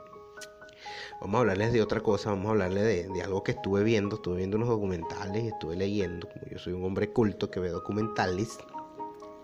Vamos 1.22 1.36
a 1.36 1.40
hablarles 1.40 1.72
de 1.72 1.82
otra 1.82 2.02
cosa, 2.02 2.32
vamos 2.32 2.48
a 2.48 2.50
hablarles 2.50 3.14
de, 3.14 3.22
algo 3.22 3.44
que 3.44 3.54
estuve 3.54 3.84
viendo. 3.84 4.18
Estuve 4.18 4.38
viendo 4.38 4.58
unos 4.58 4.70
documentales, 4.70 5.46
estuve 5.46 5.76
leyendo. 5.76 6.28
Como 6.28 6.46
yo 6.52 6.60
soy 6.60 6.74
un 6.74 6.84
hombre 6.84 7.12
culto 7.12 7.50
que 7.50 7.60
ve 7.60 7.70
documentales, 7.70 8.58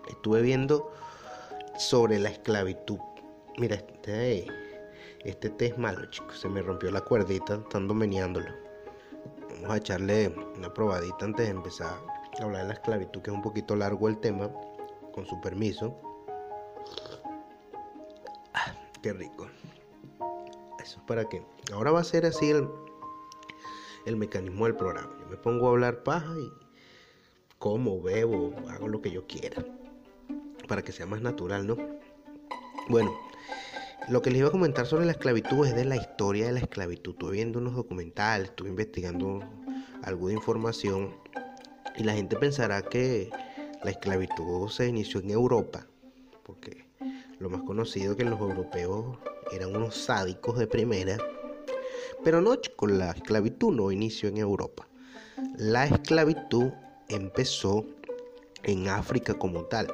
estuve 0.08 0.42
viendo 0.42 0.92
sobre 1.78 2.18
la 2.18 2.28
esclavitud. 2.28 2.98
Mira, 3.56 3.76
este, 3.76 4.46
este 5.24 5.50
té 5.50 5.66
es 5.66 5.78
malo, 5.78 6.04
chicos. 6.10 6.38
Se 6.38 6.48
me 6.48 6.60
rompió 6.60 6.90
la 6.90 7.00
cuerdita 7.00 7.54
estando 7.54 7.94
meneándolo. 7.94 8.50
Vamos 9.54 9.70
a 9.70 9.76
echarle 9.78 10.34
una 10.56 10.72
probadita 10.72 11.24
antes 11.24 11.46
de 11.46 11.52
empezar 11.52 11.94
hablar 12.44 12.62
de 12.62 12.68
la 12.68 12.74
esclavitud, 12.74 13.22
que 13.22 13.30
es 13.30 13.36
un 13.36 13.42
poquito 13.42 13.76
largo 13.76 14.08
el 14.08 14.18
tema, 14.18 14.50
con 15.12 15.26
su 15.26 15.40
permiso. 15.40 16.00
Ah, 18.54 18.72
qué 19.02 19.12
rico. 19.12 19.48
Eso 20.82 20.98
es 20.98 21.04
para 21.06 21.28
que. 21.28 21.42
Ahora 21.72 21.92
va 21.92 22.00
a 22.00 22.04
ser 22.04 22.26
así 22.26 22.50
el, 22.50 22.68
el 24.06 24.16
mecanismo 24.16 24.64
del 24.64 24.76
programa. 24.76 25.12
Yo 25.20 25.26
me 25.26 25.36
pongo 25.36 25.66
a 25.66 25.70
hablar 25.70 26.02
paja 26.02 26.34
y 26.38 26.52
como, 27.58 28.00
bebo, 28.00 28.54
hago 28.68 28.88
lo 28.88 29.02
que 29.02 29.10
yo 29.10 29.26
quiera. 29.26 29.64
Para 30.66 30.82
que 30.82 30.92
sea 30.92 31.06
más 31.06 31.20
natural, 31.20 31.66
¿no? 31.66 31.76
Bueno, 32.88 33.12
lo 34.08 34.22
que 34.22 34.30
les 34.30 34.40
iba 34.40 34.48
a 34.48 34.52
comentar 34.52 34.86
sobre 34.86 35.04
la 35.04 35.12
esclavitud 35.12 35.66
es 35.66 35.74
de 35.76 35.84
la 35.84 35.96
historia 35.96 36.46
de 36.46 36.52
la 36.52 36.60
esclavitud. 36.60 37.12
Estuve 37.12 37.32
viendo 37.32 37.58
unos 37.58 37.74
documentales, 37.74 38.48
estuve 38.48 38.70
investigando 38.70 39.40
algo 40.02 40.28
de 40.28 40.34
información 40.34 41.14
y 41.96 42.04
la 42.04 42.14
gente 42.14 42.36
pensará 42.36 42.82
que 42.82 43.30
la 43.82 43.90
esclavitud 43.90 44.68
se 44.68 44.88
inició 44.88 45.20
en 45.20 45.30
Europa, 45.30 45.86
porque 46.44 46.84
lo 47.38 47.48
más 47.50 47.62
conocido 47.62 48.16
que 48.16 48.24
los 48.24 48.40
europeos 48.40 49.18
eran 49.52 49.74
unos 49.74 49.96
sádicos 49.96 50.58
de 50.58 50.66
primera. 50.66 51.18
Pero 52.22 52.40
no, 52.40 52.56
chicos, 52.56 52.90
la 52.90 53.12
esclavitud 53.12 53.72
no 53.72 53.90
inició 53.90 54.28
en 54.28 54.36
Europa. 54.36 54.86
La 55.56 55.86
esclavitud 55.86 56.70
empezó 57.08 57.86
en 58.62 58.88
África 58.88 59.34
como 59.34 59.64
tal. 59.64 59.88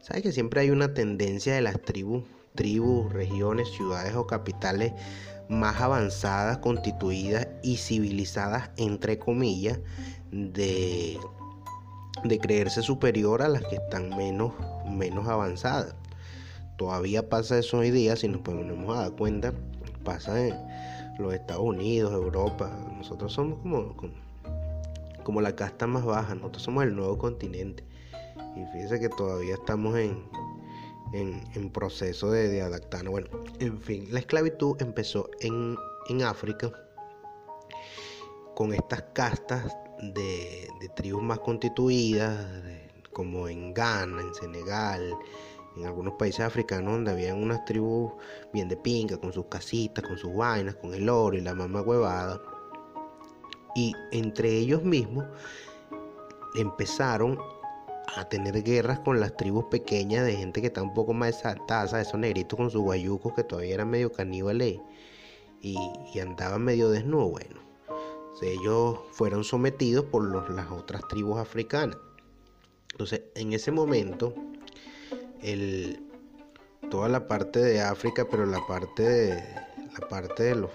¿Sabes 0.00 0.22
que 0.22 0.32
siempre 0.32 0.62
hay 0.62 0.70
una 0.70 0.94
tendencia 0.94 1.54
de 1.54 1.60
las 1.60 1.80
tribus, 1.80 2.24
tribus, 2.54 3.12
regiones, 3.12 3.68
ciudades 3.70 4.14
o 4.14 4.26
capitales 4.26 4.92
más 5.52 5.80
avanzadas, 5.80 6.58
constituidas 6.58 7.46
y 7.62 7.76
civilizadas, 7.76 8.70
entre 8.76 9.18
comillas, 9.18 9.78
de, 10.30 11.18
de 12.24 12.38
creerse 12.38 12.82
superior 12.82 13.42
a 13.42 13.48
las 13.48 13.62
que 13.64 13.76
están 13.76 14.16
menos, 14.16 14.52
menos 14.86 15.28
avanzadas. 15.28 15.94
Todavía 16.76 17.28
pasa 17.28 17.58
eso 17.58 17.78
hoy 17.78 17.90
día, 17.90 18.16
si 18.16 18.28
nos 18.28 18.40
ponemos 18.40 18.96
a 18.96 19.02
dar 19.02 19.12
cuenta, 19.12 19.52
pasa 20.04 20.48
en 20.48 20.56
los 21.18 21.34
Estados 21.34 21.62
Unidos, 21.62 22.12
Europa. 22.12 22.70
Nosotros 22.96 23.32
somos 23.32 23.58
como, 23.60 23.94
como, 23.96 24.12
como 25.22 25.40
la 25.40 25.54
casta 25.54 25.86
más 25.86 26.04
baja, 26.04 26.34
nosotros 26.34 26.62
somos 26.62 26.84
el 26.84 26.96
nuevo 26.96 27.18
continente. 27.18 27.84
Y 28.56 28.64
fíjense 28.72 29.00
que 29.00 29.08
todavía 29.08 29.54
estamos 29.54 29.96
en, 29.96 30.24
en, 31.12 31.70
proceso 31.70 32.30
de, 32.30 32.48
de. 32.48 33.08
Bueno, 33.08 33.28
en 33.58 33.80
fin, 33.80 34.06
la 34.10 34.20
esclavitud 34.20 34.80
empezó 34.80 35.28
en, 35.40 35.76
en 36.08 36.22
África 36.22 36.72
con 38.54 38.72
estas 38.72 39.02
castas 39.12 39.74
de, 40.02 40.68
tribus 40.94 41.22
más 41.22 41.38
constituidas, 41.40 42.46
como 43.12 43.48
en 43.48 43.72
Ghana, 43.72 44.20
en 44.20 44.34
Senegal, 44.34 45.14
en 45.76 45.86
algunos 45.86 46.14
países 46.14 46.40
africanos 46.40 46.92
donde 46.92 47.12
habían 47.12 47.42
unas 47.42 47.64
tribus 47.64 48.12
bien 48.52 48.68
de 48.68 48.76
pinga, 48.76 49.16
con 49.16 49.32
sus 49.32 49.46
casitas, 49.46 50.04
con 50.04 50.18
sus 50.18 50.34
vainas, 50.34 50.74
con 50.76 50.92
el 50.94 51.08
oro 51.08 51.36
y 51.36 51.40
la 51.40 51.54
mamá 51.54 51.82
huevada. 51.82 52.40
Y 53.74 53.94
entre 54.10 54.50
ellos 54.50 54.82
mismos 54.82 55.24
empezaron 56.54 57.38
a 58.16 58.28
tener 58.28 58.62
guerras 58.62 59.00
con 59.00 59.20
las 59.20 59.36
tribus 59.36 59.66
pequeñas 59.66 60.24
de 60.24 60.36
gente 60.36 60.60
que 60.60 60.68
está 60.68 60.82
un 60.82 60.94
poco 60.94 61.12
más 61.12 61.36
desatada, 61.36 62.00
esos 62.00 62.18
negritos 62.18 62.56
con 62.56 62.70
sus 62.70 62.82
guayucos 62.82 63.32
que 63.34 63.44
todavía 63.44 63.74
eran 63.74 63.90
medio 63.90 64.12
caníbales 64.12 64.80
y, 65.60 65.78
y 66.14 66.20
andaban 66.20 66.62
medio 66.62 66.90
desnudos. 66.90 67.30
Bueno, 67.30 67.62
ellos 68.42 68.98
fueron 69.12 69.44
sometidos 69.44 70.04
por 70.06 70.50
las 70.50 70.70
otras 70.70 71.06
tribus 71.08 71.38
africanas. 71.38 71.96
Entonces, 72.92 73.22
en 73.34 73.52
ese 73.52 73.70
momento, 73.70 74.34
toda 76.90 77.08
la 77.08 77.26
parte 77.26 77.60
de 77.60 77.80
África, 77.80 78.26
pero 78.28 78.44
la 78.44 78.66
parte 78.66 79.02
de, 79.02 79.44
la 79.98 80.08
parte 80.08 80.42
de 80.42 80.54
los, 80.56 80.70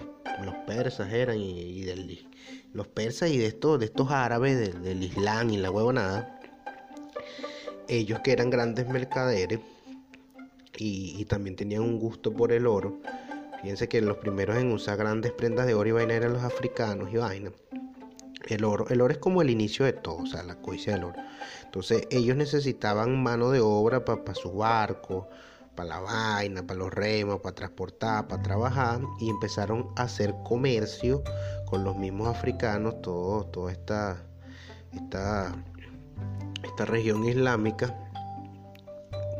persas 0.66 1.12
eran 1.12 1.38
y, 1.38 1.82
y 1.82 2.26
los 2.72 2.88
persas 2.88 3.30
y 3.30 3.38
de 3.38 3.46
estos, 3.46 3.78
de 3.78 3.86
estos 3.86 4.10
árabes 4.10 4.58
del, 4.58 4.82
del 4.82 5.02
Islam 5.02 5.50
y 5.50 5.58
la 5.58 5.70
huevonada 5.70 6.37
ellos 7.88 8.20
que 8.20 8.32
eran 8.32 8.50
grandes 8.50 8.88
mercaderes 8.88 9.60
y, 10.76 11.24
también 11.24 11.56
tenían 11.56 11.82
un 11.82 11.98
gusto 11.98 12.32
por 12.32 12.52
el 12.52 12.66
oro. 12.66 13.00
Fíjense 13.60 13.88
que 13.88 14.00
los 14.00 14.18
primeros 14.18 14.56
en 14.56 14.70
usar 14.70 14.96
grandes 14.96 15.32
prendas 15.32 15.66
de 15.66 15.74
oro 15.74 15.88
y 15.88 15.92
vaina 15.92 16.14
eran 16.14 16.32
los 16.34 16.44
africanos 16.44 17.08
y 17.12 17.16
vaina. 17.16 17.50
El 18.46 18.64
oro, 18.64 18.86
el 18.88 19.00
oro 19.00 19.12
es 19.12 19.18
como 19.18 19.42
el 19.42 19.50
inicio 19.50 19.84
de 19.84 19.92
todo, 19.92 20.18
o 20.18 20.26
sea, 20.26 20.42
la 20.44 20.54
codicia 20.56 20.94
del 20.94 21.04
oro. 21.04 21.16
Entonces 21.64 22.06
ellos 22.10 22.36
necesitaban 22.36 23.22
mano 23.22 23.50
de 23.50 23.60
obra 23.60 24.04
para 24.04 24.24
pa 24.24 24.34
sus 24.34 24.54
barcos, 24.54 25.26
para 25.74 25.88
la 25.88 26.00
vaina, 26.00 26.66
para 26.66 26.78
los 26.78 26.92
remos, 26.92 27.40
para 27.40 27.54
transportar, 27.54 28.28
para 28.28 28.42
trabajar 28.42 29.00
y 29.20 29.28
empezaron 29.28 29.90
a 29.96 30.02
hacer 30.02 30.34
comercio 30.44 31.22
con 31.66 31.84
los 31.84 31.96
mismos 31.96 32.28
africanos, 32.28 33.02
todo, 33.02 33.44
toda 33.44 33.72
esta, 33.72 34.24
esta 34.92 35.54
esta 36.64 36.84
región 36.84 37.24
islámica 37.24 37.96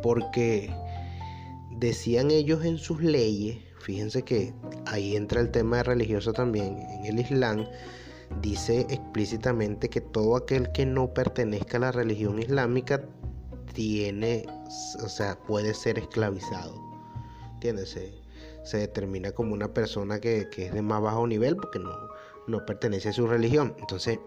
porque 0.02 0.70
decían 1.78 2.30
ellos 2.30 2.64
en 2.64 2.78
sus 2.78 3.02
leyes, 3.02 3.58
fíjense 3.80 4.22
que 4.22 4.54
ahí 4.86 5.16
entra 5.16 5.40
el 5.40 5.50
tema 5.50 5.82
religioso 5.82 6.32
también, 6.32 6.78
en 6.78 7.06
el 7.06 7.20
Islam 7.20 7.66
dice 8.42 8.86
explícitamente 8.90 9.88
que 9.88 10.00
todo 10.00 10.36
aquel 10.36 10.70
que 10.72 10.86
no 10.86 11.12
pertenezca 11.12 11.78
a 11.78 11.80
la 11.80 11.92
religión 11.92 12.38
islámica 12.38 13.02
tiene, 13.72 14.46
o 15.02 15.08
sea, 15.08 15.38
puede 15.38 15.74
ser 15.74 15.98
esclavizado. 15.98 16.74
¿Entiendes? 17.54 17.96
Se, 18.64 18.76
determina 18.76 19.32
como 19.32 19.54
una 19.54 19.72
persona 19.72 20.20
que, 20.20 20.48
que, 20.50 20.66
es 20.66 20.74
de 20.74 20.82
más 20.82 21.00
bajo 21.00 21.26
nivel 21.26 21.56
porque 21.56 21.78
no, 21.78 21.90
no 22.46 22.66
pertenece 22.66 23.08
a 23.08 23.12
su 23.12 23.26
religión. 23.26 23.74
Entonces, 23.78 24.18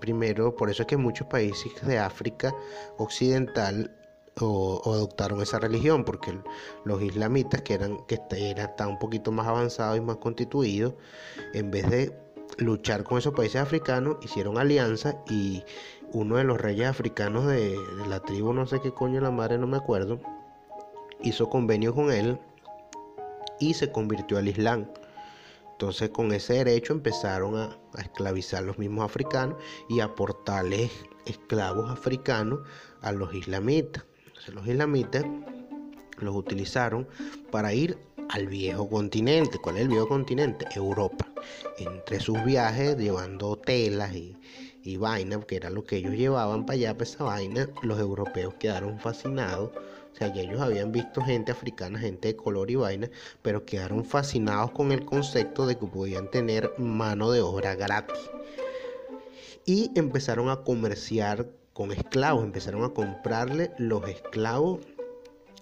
primero, 0.00 0.54
por 0.54 0.70
eso 0.70 0.82
es 0.82 0.86
que 0.86 0.96
muchos 0.96 1.26
países 1.26 1.72
de 1.86 1.98
África 1.98 2.54
Occidental 2.98 3.90
adoptaron 4.36 5.40
esa 5.40 5.58
religión, 5.58 6.04
porque 6.04 6.36
los 6.84 7.02
islamitas 7.02 7.62
que 7.62 7.74
eran 7.74 7.98
que 8.06 8.20
eran 8.30 8.74
tan 8.76 8.88
un 8.88 8.98
poquito 8.98 9.30
más 9.30 9.46
avanzados 9.46 9.96
y 9.96 10.00
más 10.00 10.16
constituidos, 10.16 10.94
en 11.52 11.70
vez 11.70 11.88
de 11.88 12.18
luchar 12.58 13.04
con 13.04 13.18
esos 13.18 13.34
países 13.34 13.60
africanos, 13.60 14.16
hicieron 14.22 14.58
alianza 14.58 15.16
y 15.28 15.64
uno 16.12 16.36
de 16.36 16.44
los 16.44 16.60
reyes 16.60 16.86
africanos 16.88 17.46
de, 17.46 17.70
de 17.70 18.06
la 18.08 18.20
tribu, 18.20 18.52
no 18.52 18.66
sé 18.66 18.80
qué 18.80 18.92
coño 18.92 19.20
la 19.20 19.30
madre, 19.30 19.58
no 19.58 19.66
me 19.66 19.76
acuerdo, 19.76 20.20
hizo 21.22 21.48
convenio 21.48 21.94
con 21.94 22.10
él 22.10 22.38
y 23.58 23.74
se 23.74 23.90
convirtió 23.90 24.38
al 24.38 24.48
Islam. 24.48 24.86
Entonces 25.74 26.10
con 26.10 26.32
ese 26.32 26.54
derecho 26.54 26.92
empezaron 26.92 27.56
a, 27.56 27.76
a, 27.94 28.02
esclavizar 28.02 28.62
los 28.62 28.78
mismos 28.78 29.04
africanos 29.04 29.58
y 29.88 29.98
a 29.98 30.04
aportarles 30.04 30.92
esclavos 31.26 31.90
africanos 31.90 32.60
a 33.02 33.10
los 33.10 33.34
islamitas. 33.34 34.04
Entonces 34.26 34.54
los 34.54 34.66
islamitas 34.68 35.24
los 36.18 36.36
utilizaron 36.36 37.08
para 37.50 37.74
ir 37.74 37.98
al 38.30 38.46
viejo 38.46 38.88
continente. 38.88 39.58
¿Cuál 39.58 39.76
es 39.76 39.82
el 39.82 39.88
viejo 39.88 40.08
continente? 40.08 40.64
Europa. 40.76 41.26
Entre 41.78 42.20
sus 42.20 42.42
viajes 42.44 42.96
llevando 42.96 43.56
telas 43.56 44.14
y, 44.14 44.36
y 44.84 44.96
vainas, 44.96 45.44
que 45.44 45.56
era 45.56 45.70
lo 45.70 45.82
que 45.82 45.96
ellos 45.96 46.12
llevaban 46.12 46.66
para 46.66 46.74
allá, 46.74 46.92
para 46.92 47.04
esa 47.04 47.24
vaina, 47.24 47.68
los 47.82 47.98
europeos 47.98 48.54
quedaron 48.54 49.00
fascinados 49.00 49.72
o 50.14 50.16
sea, 50.16 50.32
ya 50.32 50.42
ellos 50.42 50.60
habían 50.60 50.92
visto 50.92 51.20
gente 51.22 51.50
africana, 51.50 51.98
gente 51.98 52.28
de 52.28 52.36
color 52.36 52.70
y 52.70 52.76
vaina, 52.76 53.10
pero 53.42 53.64
quedaron 53.64 54.04
fascinados 54.04 54.70
con 54.70 54.92
el 54.92 55.04
concepto 55.04 55.66
de 55.66 55.76
que 55.76 55.86
podían 55.86 56.30
tener 56.30 56.72
mano 56.78 57.32
de 57.32 57.40
obra 57.40 57.74
gratis. 57.74 58.30
Y 59.66 59.90
empezaron 59.96 60.50
a 60.50 60.62
comerciar 60.62 61.48
con 61.72 61.90
esclavos, 61.90 62.44
empezaron 62.44 62.84
a 62.84 62.90
comprarle 62.90 63.72
los 63.76 64.08
esclavos 64.08 64.86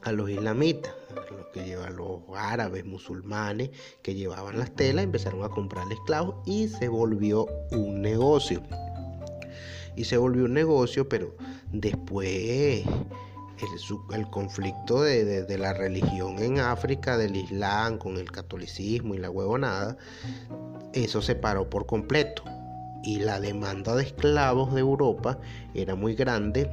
a 0.02 0.12
los 0.12 0.28
islamitas, 0.28 0.92
a 1.10 1.32
los 1.32 1.46
que 1.46 1.64
llevan 1.64 1.96
los 1.96 2.20
árabes, 2.36 2.84
musulmanes, 2.84 3.70
que 4.02 4.14
llevaban 4.14 4.58
las 4.58 4.74
telas, 4.74 5.04
empezaron 5.04 5.44
a 5.44 5.48
comprarle 5.48 5.94
esclavos 5.94 6.36
y 6.44 6.68
se 6.68 6.88
volvió 6.88 7.46
un 7.70 8.02
negocio. 8.02 8.62
Y 9.96 10.04
se 10.04 10.18
volvió 10.18 10.44
un 10.44 10.52
negocio, 10.52 11.08
pero 11.08 11.34
después 11.72 12.84
el, 14.12 14.30
conflicto 14.30 15.02
de, 15.02 15.58
la 15.58 15.72
religión 15.72 16.38
en 16.38 16.58
África, 16.58 17.16
del 17.16 17.36
Islam, 17.36 17.98
con 17.98 18.16
el 18.16 18.30
catolicismo 18.30 19.14
y 19.14 19.18
la 19.18 19.30
huevonada, 19.30 19.96
eso 20.92 21.22
se 21.22 21.34
paró 21.34 21.68
por 21.68 21.86
completo. 21.86 22.42
Y 23.04 23.18
la 23.18 23.40
demanda 23.40 23.96
de 23.96 24.04
esclavos 24.04 24.72
de 24.74 24.80
Europa 24.80 25.38
era 25.74 25.94
muy 25.94 26.14
grande 26.14 26.70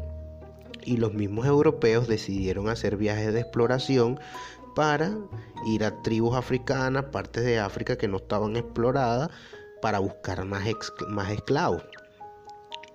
y 0.83 0.97
los 0.97 1.13
mismos 1.13 1.45
europeos 1.45 2.07
decidieron 2.07 2.69
hacer 2.69 2.97
viajes 2.97 3.33
de 3.33 3.41
exploración 3.41 4.19
para 4.75 5.17
ir 5.65 5.83
a 5.83 6.01
tribus 6.03 6.35
africanas, 6.35 7.05
partes 7.05 7.43
de 7.43 7.59
África 7.59 7.97
que 7.97 8.07
no 8.07 8.17
estaban 8.17 8.55
exploradas, 8.55 9.29
para 9.81 9.99
buscar 9.99 10.45
más 10.45 10.67
esclavos. 10.67 11.83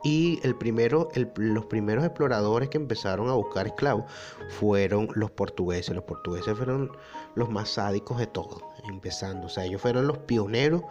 Y 0.04 0.38
el 0.42 0.54
primero, 0.54 1.08
los 1.36 1.64
primeros 1.64 2.04
exploradores 2.04 2.68
que 2.68 2.76
empezaron 2.76 3.30
a 3.30 3.32
buscar 3.32 3.66
esclavos 3.66 4.04
fueron 4.50 5.08
los 5.14 5.30
portugueses. 5.30 5.94
Los 5.94 6.04
portugueses 6.04 6.54
fueron 6.56 6.92
los 7.34 7.48
más 7.48 7.70
sádicos 7.70 8.18
de 8.18 8.26
todos, 8.26 8.62
empezando. 8.86 9.46
O 9.46 9.48
sea, 9.48 9.64
ellos 9.64 9.80
fueron 9.80 10.06
los 10.06 10.18
pioneros 10.18 10.82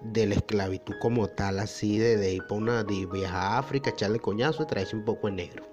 de 0.00 0.26
la 0.26 0.36
esclavitud 0.36 0.94
como 0.98 1.28
tal, 1.28 1.58
así 1.58 1.98
de, 1.98 2.16
de 2.16 2.32
ir 2.32 2.42
para 2.44 2.54
una, 2.54 2.84
de 2.84 3.04
viajar 3.04 3.42
a 3.42 3.58
África, 3.58 3.90
echarle 3.90 4.18
coñazo 4.18 4.62
y 4.62 4.66
traerse 4.66 4.96
un 4.96 5.04
poco 5.04 5.26
de 5.26 5.34
negro. 5.34 5.64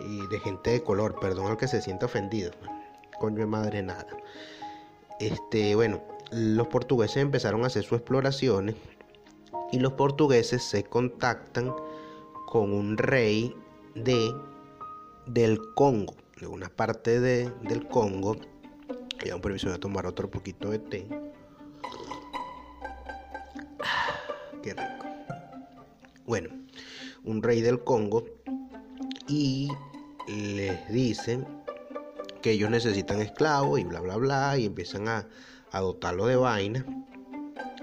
Y 0.00 0.26
de 0.26 0.40
gente 0.40 0.70
de 0.70 0.82
color, 0.82 1.20
perdón 1.20 1.46
al 1.46 1.56
que 1.56 1.68
se 1.68 1.80
sienta 1.80 2.06
ofendido. 2.06 2.50
Coño 3.20 3.38
de 3.38 3.46
madre 3.46 3.80
nada. 3.80 4.08
Este, 5.20 5.76
bueno, 5.76 6.02
los 6.32 6.66
portugueses 6.66 7.18
empezaron 7.18 7.62
a 7.62 7.68
hacer 7.68 7.84
sus 7.84 7.98
exploraciones 7.98 8.74
y 9.74 9.80
los 9.80 9.94
portugueses 9.94 10.62
se 10.62 10.84
contactan 10.84 11.74
con 12.46 12.72
un 12.72 12.96
rey 12.96 13.52
de 13.96 14.32
del 15.26 15.58
Congo, 15.74 16.14
de 16.40 16.46
una 16.46 16.68
parte 16.68 17.18
de, 17.18 17.50
del 17.62 17.88
Congo. 17.88 18.36
Ya 19.24 19.34
un 19.34 19.40
permiso 19.40 19.70
de 19.70 19.78
tomar 19.78 20.06
otro 20.06 20.30
poquito 20.30 20.70
de 20.70 20.78
té. 20.78 21.08
Ah, 23.82 24.14
qué 24.62 24.74
rico. 24.74 25.06
Bueno, 26.24 26.50
un 27.24 27.42
rey 27.42 27.60
del 27.60 27.82
Congo 27.82 28.26
y 29.26 29.70
les 30.28 30.88
dicen 30.88 31.44
que 32.42 32.52
ellos 32.52 32.70
necesitan 32.70 33.20
esclavos 33.20 33.80
y 33.80 33.84
bla 33.84 33.98
bla 33.98 34.16
bla 34.18 34.56
y 34.56 34.66
empiezan 34.66 35.08
a, 35.08 35.26
a 35.72 35.80
dotarlo 35.80 36.26
de 36.26 36.36
vaina 36.36 36.86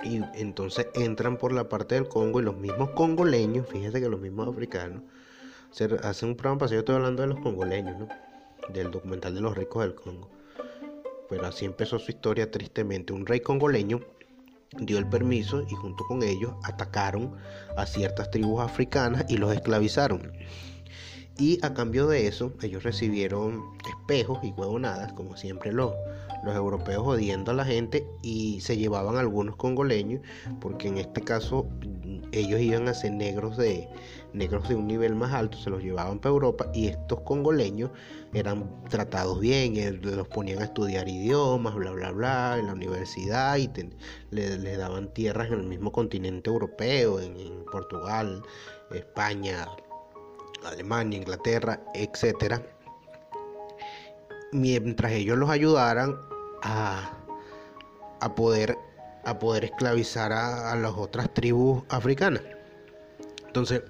y 0.03 0.22
entonces 0.34 0.88
entran 0.93 1.38
por 1.38 1.51
la 1.51 1.70
parte 1.70 1.96
del 1.96 2.08
Congo 2.08 2.39
y 2.39 2.43
los 2.43 2.55
mismos 2.55 2.91
congoleños, 2.91 3.67
fíjense 3.67 4.01
que 4.01 4.10
los 4.10 4.20
mismos 4.20 4.48
africanos, 4.48 5.03
hacer, 5.72 6.00
hacer 6.03 6.29
un 6.29 6.36
programa 6.36 6.67
yo 6.67 6.79
estoy 6.79 6.96
hablando 6.96 7.22
de 7.22 7.29
los 7.29 7.39
congoleños, 7.39 7.98
¿no? 7.98 8.08
Del 8.74 8.91
documental 8.91 9.34
de 9.36 9.41
los 9.41 9.55
ricos 9.55 9.84
del 9.84 9.96
Congo. 9.96 10.29
Pero 11.29 11.46
así 11.46 11.65
empezó 11.65 11.98
su 11.98 12.12
historia 12.12 12.51
tristemente. 12.51 13.13
Un 13.13 13.25
rey 13.25 13.39
congoleño 13.39 14.01
dio 14.79 14.98
el 14.98 15.08
permiso 15.08 15.65
y 15.70 15.75
junto 15.75 16.03
con 16.05 16.24
ellos 16.24 16.53
atacaron 16.63 17.36
a 17.77 17.86
ciertas 17.86 18.31
tribus 18.31 18.62
africanas 18.62 19.25
y 19.29 19.38
los 19.38 19.53
esclavizaron. 19.53 20.31
Y 21.38 21.60
a 21.65 21.74
cambio 21.74 22.08
de 22.08 22.27
eso, 22.27 22.53
ellos 22.62 22.84
recibieron 22.84 23.63
espejos 23.89 24.39
y 24.43 24.51
huevonadas, 24.51 25.13
como 25.13 25.38
siempre 25.38 25.72
los, 25.72 25.93
los 26.43 26.55
europeos 26.55 27.03
odiando 27.05 27.51
a 27.51 27.53
la 27.53 27.65
gente, 27.65 28.05
y 28.21 28.60
se 28.62 28.77
llevaban 28.77 29.17
algunos 29.17 29.55
congoleños, 29.55 30.21
porque 30.60 30.88
en 30.88 30.98
este 30.98 31.21
caso 31.21 31.67
ellos 32.31 32.60
iban 32.60 32.88
a 32.88 32.93
ser 32.93 33.12
negros 33.12 33.57
de, 33.57 33.88
negros 34.33 34.69
de 34.69 34.75
un 34.75 34.88
nivel 34.88 35.15
más 35.15 35.33
alto, 35.33 35.57
se 35.57 35.69
los 35.69 35.83
llevaban 35.83 36.19
para 36.19 36.33
Europa, 36.33 36.67
y 36.74 36.88
estos 36.88 37.21
congoleños 37.21 37.91
eran 38.33 38.69
tratados 38.89 39.39
bien, 39.39 39.75
eh, 39.77 39.91
los 39.91 40.27
ponían 40.27 40.60
a 40.62 40.65
estudiar 40.65 41.07
idiomas, 41.07 41.75
bla, 41.75 41.91
bla, 41.91 42.12
bla, 42.12 42.57
en 42.57 42.67
la 42.67 42.74
universidad, 42.74 43.57
y 43.57 43.69
les 44.31 44.77
daban 44.77 45.13
tierras 45.13 45.48
en 45.48 45.60
el 45.60 45.65
mismo 45.67 45.91
continente 45.91 46.50
europeo, 46.50 47.19
en, 47.19 47.38
en 47.38 47.65
Portugal, 47.65 48.41
España, 48.91 49.67
Alemania, 50.65 51.17
Inglaterra, 51.17 51.81
etcétera, 51.93 52.62
mientras 54.51 55.12
ellos 55.13 55.38
los 55.38 55.50
ayudaran 55.50 56.30
a, 56.61 57.17
poder 58.35 58.77
a 59.23 59.37
poder 59.37 59.65
esclavizar 59.65 60.33
a, 60.33 60.75
las 60.75 60.93
otras 60.93 61.33
tribus 61.33 61.83
africanas. 61.89 62.43
Entonces, 63.47 63.83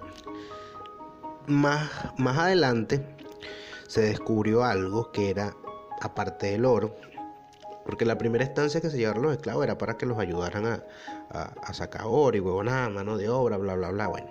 más, 1.47 1.89
más 2.17 2.37
adelante 2.37 3.05
se 3.87 4.01
descubrió 4.01 4.63
algo 4.63 5.11
que 5.11 5.29
era, 5.29 5.55
aparte 6.01 6.47
del 6.47 6.65
oro, 6.65 6.95
porque 7.85 8.05
la 8.05 8.17
primera 8.17 8.43
estancia 8.43 8.81
que 8.81 8.89
se 8.89 8.97
llevaron 8.97 9.23
los 9.23 9.33
esclavos 9.33 9.63
era 9.63 9.77
para 9.77 9.97
que 9.97 10.05
los 10.05 10.17
ayudaran 10.19 10.65
a 10.65 11.73
sacar 11.73 12.03
oro 12.05 12.37
y 12.37 12.39
huevonada, 12.39 12.89
mano 12.89 13.17
de 13.17 13.29
obra, 13.29 13.57
bla, 13.57 13.75
bla, 13.75 13.89
bla. 13.89 14.07
Bueno, 14.07 14.27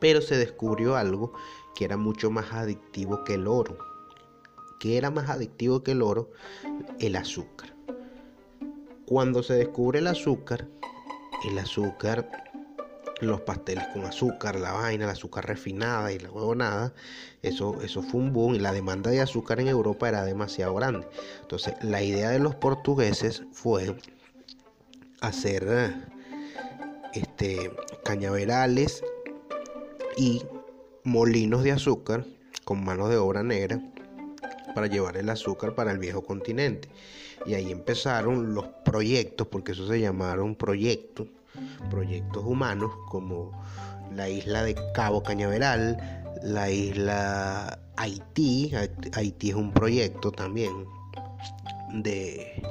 pero 0.00 0.20
se 0.20 0.36
descubrió 0.36 0.96
algo 0.96 1.32
que 1.74 1.84
era 1.84 1.96
mucho 1.96 2.30
más 2.30 2.52
adictivo 2.52 3.22
que 3.24 3.34
el 3.34 3.46
oro. 3.46 3.78
¿Qué 4.80 4.96
era 4.96 5.10
más 5.10 5.28
adictivo 5.28 5.82
que 5.82 5.92
el 5.92 6.00
oro? 6.00 6.30
El 6.98 7.14
azúcar. 7.14 7.74
Cuando 9.04 9.42
se 9.42 9.52
descubre 9.52 9.98
el 9.98 10.06
azúcar, 10.06 10.66
el 11.46 11.58
azúcar, 11.58 12.50
los 13.20 13.42
pasteles 13.42 13.86
con 13.88 14.06
azúcar, 14.06 14.58
la 14.58 14.72
vaina, 14.72 15.04
el 15.04 15.10
azúcar 15.10 15.46
refinada 15.46 16.10
y 16.12 16.18
la 16.18 16.30
huevonada, 16.30 16.94
eso, 17.42 17.78
eso 17.82 18.02
fue 18.02 18.22
un 18.22 18.32
boom 18.32 18.54
y 18.54 18.58
la 18.58 18.72
demanda 18.72 19.10
de 19.10 19.20
azúcar 19.20 19.60
en 19.60 19.68
Europa 19.68 20.08
era 20.08 20.24
demasiado 20.24 20.74
grande. 20.74 21.06
Entonces, 21.42 21.74
la 21.82 22.02
idea 22.02 22.30
de 22.30 22.38
los 22.38 22.54
portugueses 22.54 23.42
fue 23.52 23.94
hacer 25.20 25.92
este, 27.12 27.70
cañaverales 28.02 29.04
y 30.16 30.42
molinos 31.04 31.64
de 31.64 31.72
azúcar 31.72 32.24
con 32.64 32.82
mano 32.82 33.08
de 33.08 33.18
obra 33.18 33.42
negra 33.42 33.78
para 34.74 34.86
llevar 34.86 35.16
el 35.16 35.28
azúcar 35.28 35.74
para 35.74 35.92
el 35.92 35.98
viejo 35.98 36.22
continente. 36.22 36.88
Y 37.46 37.54
ahí 37.54 37.70
empezaron 37.70 38.54
los 38.54 38.66
proyectos, 38.84 39.46
porque 39.48 39.72
eso 39.72 39.86
se 39.86 40.00
llamaron 40.00 40.54
proyectos, 40.54 41.28
proyectos 41.88 42.44
humanos 42.44 42.92
como 43.08 43.52
la 44.14 44.28
isla 44.28 44.62
de 44.62 44.76
Cabo 44.94 45.22
Cañaveral, 45.22 45.98
la 46.42 46.70
isla 46.70 47.78
Haití, 47.96 48.72
Haití 49.14 49.50
es 49.50 49.56
un 49.56 49.72
proyecto 49.72 50.32
también 50.32 50.86
de, 51.92 52.62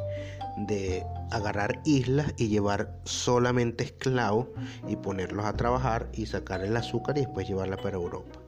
de 0.58 1.06
agarrar 1.32 1.82
islas 1.86 2.34
y 2.38 2.48
llevar 2.48 3.00
solamente 3.06 3.84
esclavos 3.84 4.48
y 4.88 4.96
ponerlos 4.96 5.46
a 5.46 5.54
trabajar 5.54 6.10
y 6.14 6.26
sacar 6.26 6.64
el 6.64 6.76
azúcar 6.76 7.18
y 7.18 7.22
después 7.22 7.48
llevarla 7.48 7.78
para 7.78 7.96
Europa. 7.96 8.40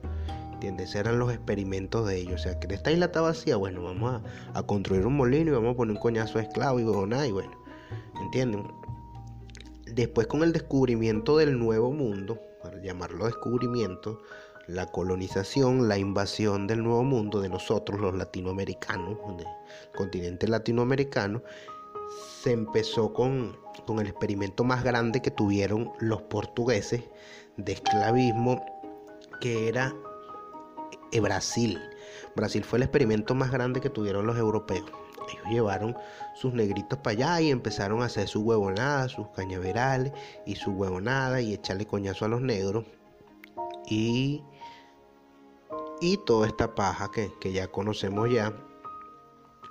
¿Entiendes? 0.62 0.94
Eran 0.94 1.18
los 1.18 1.32
experimentos 1.32 2.06
de 2.06 2.18
ellos. 2.18 2.34
O 2.34 2.44
sea, 2.44 2.60
que 2.60 2.72
esta 2.72 2.92
isla 2.92 3.06
está 3.06 3.20
vacía, 3.20 3.56
bueno, 3.56 3.82
vamos 3.82 4.22
a, 4.54 4.62
construir 4.62 5.04
un 5.04 5.16
molino 5.16 5.50
y 5.50 5.54
vamos 5.54 5.74
a 5.74 5.76
poner 5.76 5.96
un 5.96 6.00
coñazo 6.00 6.38
de 6.38 6.44
esclavo 6.44 6.78
y 6.78 6.84
nada, 7.08 7.26
y 7.26 7.32
bueno, 7.32 7.50
¿entienden? 8.20 8.72
Después 9.86 10.28
con 10.28 10.44
el 10.44 10.52
descubrimiento 10.52 11.36
del 11.36 11.58
nuevo 11.58 11.90
mundo, 11.90 12.38
para 12.62 12.80
llamarlo 12.80 13.26
descubrimiento, 13.26 14.22
la 14.68 14.86
colonización, 14.86 15.88
la 15.88 15.98
invasión 15.98 16.68
del 16.68 16.84
nuevo 16.84 17.02
mundo 17.02 17.40
de 17.40 17.48
nosotros, 17.48 18.00
los 18.00 18.14
latinoamericanos, 18.14 19.18
del 19.36 19.48
continente 19.96 20.46
latinoamericano, 20.46 21.42
se 22.40 22.52
empezó 22.52 23.12
con, 23.12 23.56
con, 23.84 23.98
el 23.98 24.06
experimento 24.06 24.62
más 24.62 24.84
grande 24.84 25.22
que 25.22 25.32
tuvieron 25.32 25.90
los 25.98 26.22
portugueses 26.22 27.02
de 27.56 27.72
esclavismo, 27.72 28.64
que 29.40 29.66
era 29.66 29.92
Brasil. 31.20 31.80
Brasil 32.34 32.64
fue 32.64 32.78
el 32.78 32.84
experimento 32.84 33.34
más 33.34 33.50
grande 33.50 33.80
que 33.80 33.90
tuvieron 33.90 34.26
los 34.26 34.36
europeos. 34.36 34.90
Ellos 35.28 35.46
llevaron 35.50 35.96
sus 36.34 36.52
negritos 36.52 36.98
para 36.98 37.16
allá 37.16 37.40
y 37.40 37.50
empezaron 37.50 38.02
a 38.02 38.06
hacer 38.06 38.28
su 38.28 38.42
huevonada, 38.42 39.08
sus 39.08 39.28
cañaverales 39.28 40.12
y 40.46 40.56
su 40.56 40.72
huevonada 40.72 41.40
y 41.40 41.54
echarle 41.54 41.86
coñazo 41.86 42.24
a 42.24 42.28
los 42.28 42.42
negros. 42.42 42.84
Y, 43.86 44.42
y 46.00 46.16
toda 46.26 46.46
esta 46.48 46.74
paja 46.74 47.10
que, 47.12 47.30
que 47.40 47.52
ya 47.52 47.68
conocemos 47.68 48.30
ya 48.30 48.52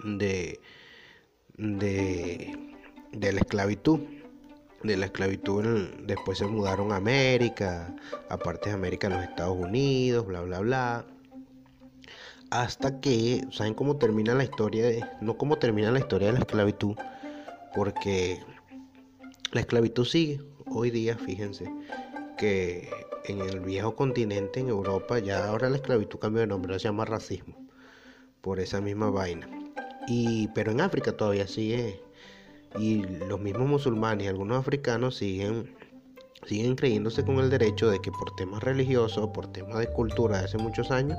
de, 0.03 0.59
de, 1.57 2.75
de 3.11 3.33
la 3.33 3.39
esclavitud. 3.39 3.99
De 4.83 4.97
la 4.97 5.05
esclavitud 5.05 5.63
después 6.07 6.39
se 6.39 6.47
mudaron 6.47 6.91
a 6.91 6.95
América, 6.95 7.95
a 8.29 8.37
partes 8.37 8.71
de 8.71 8.73
América, 8.73 9.07
a 9.07 9.11
los 9.11 9.23
Estados 9.23 9.55
Unidos, 9.55 10.25
bla, 10.25 10.41
bla, 10.41 10.59
bla 10.59 11.05
hasta 12.51 12.99
que, 12.99 13.47
¿saben 13.49 13.73
cómo 13.73 13.95
termina 13.95 14.35
la 14.35 14.43
historia? 14.43 15.17
No 15.21 15.37
cómo 15.37 15.57
termina 15.57 15.89
la 15.89 15.99
historia 15.99 16.27
de 16.27 16.33
la 16.33 16.39
esclavitud, 16.39 16.95
porque 17.73 18.39
la 19.53 19.61
esclavitud 19.61 20.05
sigue. 20.05 20.41
Hoy 20.67 20.91
día, 20.91 21.17
fíjense, 21.17 21.73
que 22.37 22.89
en 23.25 23.39
el 23.39 23.61
viejo 23.61 23.95
continente, 23.95 24.59
en 24.59 24.67
Europa, 24.67 25.17
ya 25.19 25.47
ahora 25.47 25.69
la 25.69 25.77
esclavitud 25.77 26.19
cambió 26.19 26.41
de 26.41 26.47
nombre, 26.47 26.77
se 26.77 26.83
llama 26.89 27.05
racismo, 27.05 27.55
por 28.41 28.59
esa 28.59 28.81
misma 28.81 29.09
vaina. 29.09 29.47
Y, 30.07 30.49
pero 30.49 30.71
en 30.71 30.81
África 30.81 31.15
todavía 31.15 31.47
sigue, 31.47 32.01
y 32.77 33.03
los 33.03 33.39
mismos 33.39 33.67
musulmanes 33.67 34.25
y 34.25 34.27
algunos 34.27 34.57
africanos 34.57 35.15
siguen 35.15 35.73
siguen 36.45 36.75
creyéndose 36.75 37.23
con 37.23 37.37
el 37.39 37.49
derecho 37.49 37.89
de 37.89 37.99
que 37.99 38.11
por 38.11 38.35
temas 38.35 38.63
religiosos, 38.63 39.29
por 39.33 39.47
temas 39.51 39.79
de 39.79 39.87
cultura 39.87 40.39
de 40.39 40.45
hace 40.45 40.57
muchos 40.57 40.91
años, 40.91 41.17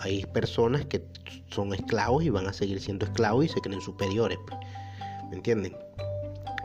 hay 0.00 0.24
personas 0.26 0.84
que 0.86 1.02
son 1.50 1.72
esclavos 1.72 2.24
y 2.24 2.30
van 2.30 2.46
a 2.46 2.52
seguir 2.52 2.80
siendo 2.80 3.04
esclavos 3.04 3.44
y 3.44 3.48
se 3.48 3.60
creen 3.60 3.80
superiores. 3.80 4.38
Pues. 4.46 4.58
¿Me 5.30 5.36
entienden? 5.36 5.76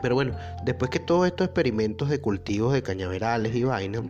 Pero 0.02 0.14
bueno, 0.14 0.36
después 0.64 0.90
que 0.90 1.00
todos 1.00 1.26
estos 1.26 1.46
experimentos 1.46 2.08
de 2.08 2.20
cultivos 2.20 2.72
de 2.72 2.82
cañaverales 2.82 3.54
y 3.54 3.64
vainas, 3.64 4.02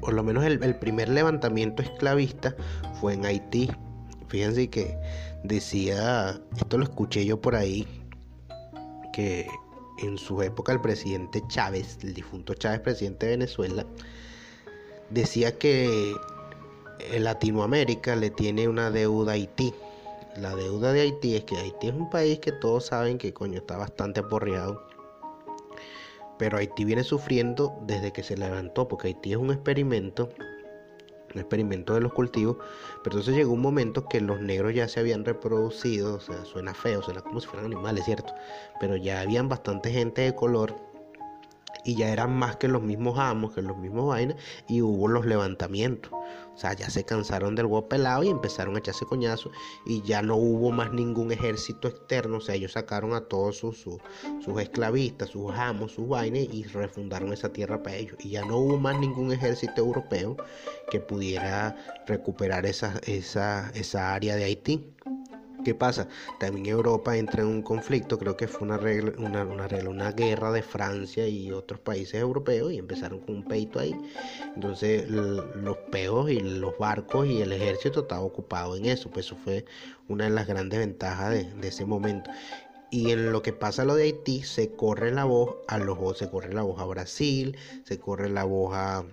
por 0.00 0.14
lo 0.14 0.22
menos 0.22 0.44
el, 0.44 0.62
el 0.62 0.76
primer 0.76 1.08
levantamiento 1.08 1.82
esclavista 1.82 2.54
fue 3.00 3.14
en 3.14 3.26
Haití. 3.26 3.70
Fíjense 4.28 4.68
que 4.68 4.96
decía, 5.42 6.40
esto 6.56 6.78
lo 6.78 6.84
escuché 6.84 7.24
yo 7.26 7.40
por 7.40 7.54
ahí, 7.54 7.86
que 9.12 9.48
en 9.98 10.18
su 10.18 10.42
época 10.42 10.72
el 10.72 10.80
presidente 10.80 11.42
Chávez, 11.48 11.98
el 12.02 12.14
difunto 12.14 12.54
Chávez, 12.54 12.80
presidente 12.80 13.26
de 13.26 13.32
Venezuela, 13.32 13.86
decía 15.10 15.58
que 15.58 16.14
Latinoamérica 17.18 18.16
le 18.16 18.30
tiene 18.30 18.68
una 18.68 18.90
deuda 18.90 19.32
a 19.32 19.34
Haití. 19.34 19.74
La 20.36 20.54
deuda 20.56 20.92
de 20.92 21.02
Haití 21.02 21.36
es 21.36 21.44
que 21.44 21.56
Haití 21.56 21.88
es 21.88 21.94
un 21.94 22.10
país 22.10 22.38
que 22.40 22.52
todos 22.52 22.86
saben 22.86 23.18
que 23.18 23.32
coño 23.32 23.58
está 23.58 23.76
bastante 23.76 24.20
aporreado. 24.20 24.82
Pero 26.38 26.58
Haití 26.58 26.84
viene 26.84 27.04
sufriendo 27.04 27.78
desde 27.82 28.12
que 28.12 28.22
se 28.22 28.36
levantó, 28.36 28.88
porque 28.88 29.08
Haití 29.08 29.32
es 29.32 29.38
un 29.38 29.52
experimento 29.52 30.30
un 31.34 31.40
experimento 31.40 31.94
de 31.94 32.00
los 32.00 32.12
cultivos, 32.12 32.56
pero 33.02 33.16
entonces 33.16 33.34
llegó 33.34 33.52
un 33.52 33.60
momento 33.60 34.08
que 34.08 34.20
los 34.20 34.40
negros 34.40 34.74
ya 34.74 34.88
se 34.88 35.00
habían 35.00 35.24
reproducido, 35.24 36.14
o 36.14 36.20
sea, 36.20 36.44
suena 36.44 36.74
feo, 36.74 37.02
suena 37.02 37.20
como 37.20 37.40
si 37.40 37.46
fueran 37.46 37.66
animales, 37.66 38.04
¿cierto? 38.04 38.32
Pero 38.80 38.96
ya 38.96 39.20
habían 39.20 39.48
bastante 39.48 39.90
gente 39.90 40.22
de 40.22 40.34
color 40.34 40.93
y 41.84 41.94
ya 41.96 42.10
eran 42.10 42.36
más 42.36 42.56
que 42.56 42.68
los 42.68 42.82
mismos 42.82 43.18
amos, 43.18 43.54
que 43.54 43.62
los 43.62 43.76
mismos 43.76 44.08
vainas, 44.08 44.36
y 44.68 44.82
hubo 44.82 45.08
los 45.08 45.26
levantamientos. 45.26 46.12
O 46.12 46.56
sea, 46.56 46.72
ya 46.72 46.88
se 46.88 47.04
cansaron 47.04 47.56
del 47.56 47.66
huevo 47.66 47.88
pelado 47.88 48.22
y 48.22 48.28
empezaron 48.28 48.76
a 48.76 48.78
echarse 48.78 49.04
coñazos 49.06 49.52
y 49.84 50.02
ya 50.02 50.22
no 50.22 50.36
hubo 50.36 50.70
más 50.70 50.92
ningún 50.92 51.32
ejército 51.32 51.88
externo. 51.88 52.36
O 52.36 52.40
sea, 52.40 52.54
ellos 52.54 52.72
sacaron 52.72 53.12
a 53.12 53.22
todos 53.22 53.58
sus, 53.58 53.78
sus, 53.78 54.60
esclavistas, 54.60 55.30
sus 55.30 55.52
amos, 55.52 55.92
sus 55.92 56.08
vainas 56.08 56.42
y 56.52 56.62
refundaron 56.64 57.32
esa 57.32 57.52
tierra 57.52 57.82
para 57.82 57.96
ellos. 57.96 58.16
Y 58.20 58.30
ya 58.30 58.44
no 58.44 58.58
hubo 58.58 58.78
más 58.78 58.98
ningún 59.00 59.32
ejército 59.32 59.80
europeo 59.80 60.36
que 60.90 61.00
pudiera 61.00 61.76
recuperar 62.06 62.66
esa, 62.66 63.00
esa, 63.04 63.70
esa 63.74 64.14
área 64.14 64.36
de 64.36 64.44
Haití. 64.44 64.94
¿Qué 65.64 65.74
pasa? 65.74 66.08
También 66.38 66.66
Europa 66.66 67.16
entra 67.16 67.42
en 67.42 67.48
un 67.48 67.62
conflicto, 67.62 68.18
creo 68.18 68.36
que 68.36 68.46
fue 68.48 68.68
una 68.68 68.78
una 68.78 70.12
guerra 70.12 70.52
de 70.52 70.62
Francia 70.62 71.26
y 71.26 71.50
otros 71.52 71.80
países 71.80 72.20
europeos 72.20 72.72
y 72.72 72.78
empezaron 72.78 73.20
con 73.20 73.36
un 73.36 73.44
peito 73.44 73.80
ahí. 73.80 73.94
Entonces 74.54 75.08
los 75.08 75.76
peos 75.90 76.30
y 76.30 76.40
los 76.40 76.76
barcos 76.78 77.26
y 77.26 77.40
el 77.40 77.52
ejército 77.52 78.00
estaba 78.00 78.22
ocupado 78.22 78.76
en 78.76 78.84
eso, 78.86 79.10
pues 79.10 79.26
eso 79.26 79.36
fue 79.36 79.64
una 80.08 80.24
de 80.24 80.30
las 80.30 80.46
grandes 80.46 80.78
ventajas 80.78 81.30
de, 81.30 81.44
de 81.44 81.68
ese 81.68 81.86
momento. 81.86 82.30
Y 82.90 83.10
en 83.10 83.32
lo 83.32 83.42
que 83.42 83.52
pasa 83.52 83.84
lo 83.84 83.96
de 83.96 84.04
Haití, 84.04 84.42
se 84.42 84.70
corre 84.76 85.10
la 85.10 85.24
voz 85.24 85.56
a 85.66 85.78
los 85.78 86.16
se 86.16 86.30
corre 86.30 86.52
la 86.52 86.62
voz 86.62 86.80
a 86.80 86.84
Brasil, 86.84 87.56
se 87.84 87.98
corre 87.98 88.28
la 88.28 88.44
voz 88.44 88.72
a 88.74 89.04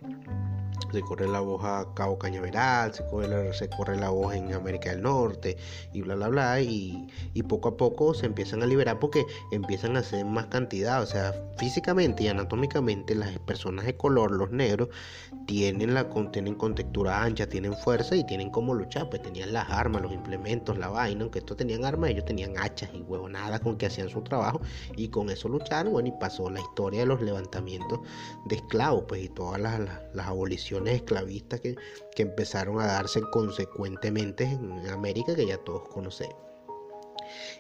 se 0.92 1.02
corre 1.02 1.28
la 1.28 1.40
voz 1.40 1.64
a 1.64 1.88
Cabo 1.94 2.18
Cañaveral, 2.18 2.94
se 2.94 3.06
corre, 3.06 3.28
la, 3.28 3.54
se 3.54 3.70
corre 3.70 3.98
la 3.98 4.10
voz 4.10 4.34
en 4.34 4.54
América 4.54 4.92
del 4.92 5.02
Norte 5.02 5.58
y 5.94 6.02
bla, 6.02 6.16
bla, 6.16 6.30
bla. 6.30 6.62
Y, 6.62 7.08
y, 7.34 7.44
poco 7.44 7.70
a 7.70 7.78
poco 7.78 8.14
se 8.14 8.26
empiezan 8.26 8.64
a 8.64 8.66
liberar 8.66 9.00
porque 9.00 9.26
empiezan 9.52 9.96
a 9.96 10.00
hacer 10.00 10.26
más 10.26 10.48
cantidad. 10.48 11.02
O 11.02 11.06
sea, 11.06 11.34
físicamente 11.58 12.24
y 12.24 12.28
anatómicamente 12.28 13.16
las 13.16 13.38
personas 13.40 13.86
de 13.86 13.96
color, 13.96 14.32
los 14.32 14.52
negros, 14.52 14.90
tienen, 15.48 15.94
la, 15.94 16.10
tienen 16.32 16.56
contextura 16.56 17.22
ancha, 17.24 17.48
tienen 17.48 17.74
fuerza 17.76 18.16
y 18.16 18.26
tienen 18.26 18.50
como 18.50 18.74
luchar. 18.74 19.10
Pues 19.10 19.22
tenían 19.22 19.54
las 19.54 19.70
armas, 19.70 20.02
los 20.02 20.12
implementos, 20.12 20.78
la 20.78 20.90
vaina. 20.90 21.22
Aunque 21.22 21.40
estos 21.40 21.58
tenían 21.58 21.86
armas, 21.86 22.12
ellos 22.12 22.26
tenían 22.26 22.58
hachas 22.58 22.90
y 22.94 23.02
huevonadas 23.02 23.60
con 23.62 23.78
que 23.78 23.86
hacían 23.86 24.10
su 24.10 24.22
trabajo 24.22 24.62
y 24.96 25.10
con 25.10 25.30
eso 25.30 25.48
lucharon. 25.48 25.94
Bueno, 25.94 26.10
y 26.10 26.14
pasó 26.20 26.50
la 26.50 26.60
historia 26.60 27.02
de 27.02 27.06
los 27.06 27.22
levantamientos 27.22 28.00
de 28.46 28.56
esclavos, 28.56 29.06
pues 29.08 29.24
y 29.24 29.30
todas 29.30 29.60
las, 29.60 29.80
las, 29.80 30.00
las 30.14 30.28
aboliciones 30.28 30.71
esclavistas 30.88 31.60
que, 31.60 31.76
que, 32.16 32.24
empezaron 32.24 32.80
a 32.80 32.86
darse 32.86 33.22
consecuentemente 33.32 34.46
en 34.46 34.88
América, 34.90 35.36
que 35.36 35.46
ya 35.46 35.58
todos 35.58 35.88
conocemos. 35.90 36.36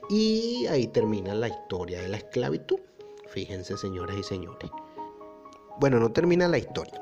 Y 0.09 0.65
ahí 0.67 0.87
termina 0.87 1.33
la 1.33 1.47
historia 1.47 2.01
de 2.01 2.09
la 2.09 2.17
esclavitud. 2.17 2.79
Fíjense, 3.27 3.77
señoras 3.77 4.17
y 4.17 4.23
señores. 4.23 4.69
Bueno, 5.79 5.99
no 5.99 6.11
termina 6.11 6.47
la 6.47 6.57
historia. 6.57 7.01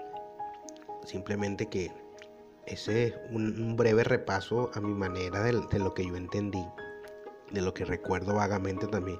Simplemente 1.05 1.67
que 1.67 1.91
ese 2.65 3.07
es 3.07 3.13
un, 3.31 3.75
breve 3.75 4.03
repaso 4.03 4.69
a 4.73 4.79
mi 4.79 4.93
manera 4.93 5.41
de 5.41 5.79
lo 5.79 5.93
que 5.93 6.05
yo 6.05 6.15
entendí, 6.15 6.63
de 7.51 7.61
lo 7.61 7.73
que 7.73 7.85
recuerdo 7.85 8.35
vagamente 8.35 8.85
también 8.87 9.19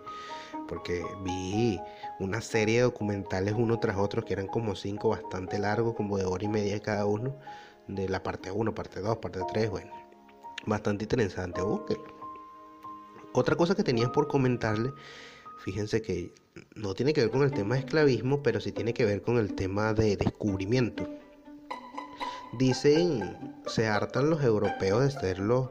porque 0.69 1.03
vi 1.23 1.81
una 2.19 2.41
serie 2.41 2.77
de 2.77 2.83
documentales 2.83 3.55
uno 3.57 3.79
tras 3.79 3.97
otro 3.97 4.23
que 4.23 4.33
eran 4.33 4.47
como 4.47 4.75
cinco 4.75 5.09
bastante 5.09 5.57
largos, 5.57 5.95
como 5.95 6.17
de 6.17 6.25
hora 6.25 6.43
y 6.43 6.49
media 6.49 6.79
cada 6.79 7.05
uno, 7.05 7.37
de 7.87 8.07
la 8.07 8.21
parte 8.21 8.51
1, 8.51 8.75
parte 8.75 8.99
2, 8.99 9.17
parte 9.17 9.39
3, 9.51 9.69
bueno, 9.69 9.91
bastante 10.65 11.05
interesante, 11.05 11.61
búsquenlo. 11.61 12.19
Otra 13.33 13.55
cosa 13.55 13.75
que 13.75 13.83
tenía 13.83 14.11
por 14.11 14.27
comentarle, 14.27 14.91
fíjense 15.63 16.01
que 16.01 16.33
no 16.75 16.93
tiene 16.93 17.13
que 17.13 17.21
ver 17.21 17.31
con 17.31 17.43
el 17.43 17.51
tema 17.51 17.75
de 17.75 17.81
esclavismo, 17.81 18.43
pero 18.43 18.59
sí 18.59 18.71
tiene 18.71 18.93
que 18.93 19.05
ver 19.05 19.21
con 19.21 19.37
el 19.37 19.55
tema 19.55 19.93
de 19.93 20.17
descubrimiento. 20.17 21.07
Dicen, 22.57 23.61
se 23.67 23.87
hartan 23.87 24.29
los 24.29 24.43
europeos 24.43 25.03
de 25.03 25.11
ser 25.11 25.39
los 25.39 25.69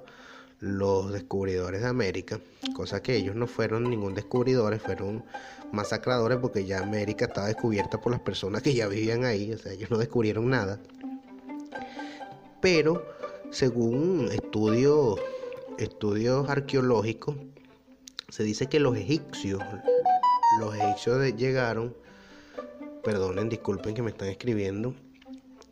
los 0.60 1.12
descubridores 1.12 1.82
de 1.82 1.88
América, 1.88 2.40
cosa 2.74 3.02
que 3.02 3.16
ellos 3.16 3.36
no 3.36 3.46
fueron 3.46 3.88
ningún 3.88 4.14
descubridores, 4.14 4.82
fueron 4.82 5.24
masacradores 5.72 6.38
porque 6.38 6.64
ya 6.64 6.80
América 6.80 7.26
estaba 7.26 7.46
descubierta 7.46 8.00
por 8.00 8.12
las 8.12 8.20
personas 8.20 8.62
que 8.62 8.74
ya 8.74 8.88
vivían 8.88 9.24
ahí, 9.24 9.52
o 9.52 9.58
sea, 9.58 9.72
ellos 9.72 9.90
no 9.90 9.98
descubrieron 9.98 10.50
nada. 10.50 10.80
Pero 12.60 13.06
según 13.50 14.28
estudios 14.32 15.20
estudios 15.78 16.48
arqueológicos 16.50 17.36
se 18.28 18.42
dice 18.42 18.66
que 18.66 18.80
los 18.80 18.96
egipcios 18.96 19.62
los 20.58 20.74
egipcios 20.74 21.34
llegaron 21.36 21.94
perdonen, 23.04 23.48
disculpen 23.48 23.94
que 23.94 24.02
me 24.02 24.10
están 24.10 24.28
escribiendo. 24.28 24.92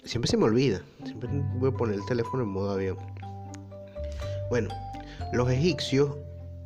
Siempre 0.05 0.31
se 0.31 0.37
me 0.37 0.45
olvida, 0.45 0.81
siempre 1.05 1.29
voy 1.59 1.71
a 1.71 1.77
poner 1.77 1.97
el 1.97 2.07
teléfono 2.07 2.45
en 2.45 2.49
modo 2.51 2.71
avión 2.71 2.97
bueno, 4.49 4.69
los 5.33 5.51
egipcios 5.51 6.17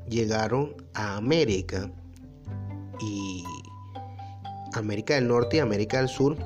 llegaron 0.09 0.75
a 0.95 1.17
América 1.17 1.91
y 3.01 3.45
América 4.75 5.15
del 5.15 5.29
Norte 5.29 5.57
y 5.57 5.61
América 5.61 5.99
del 5.99 6.09
Sur 6.09 6.37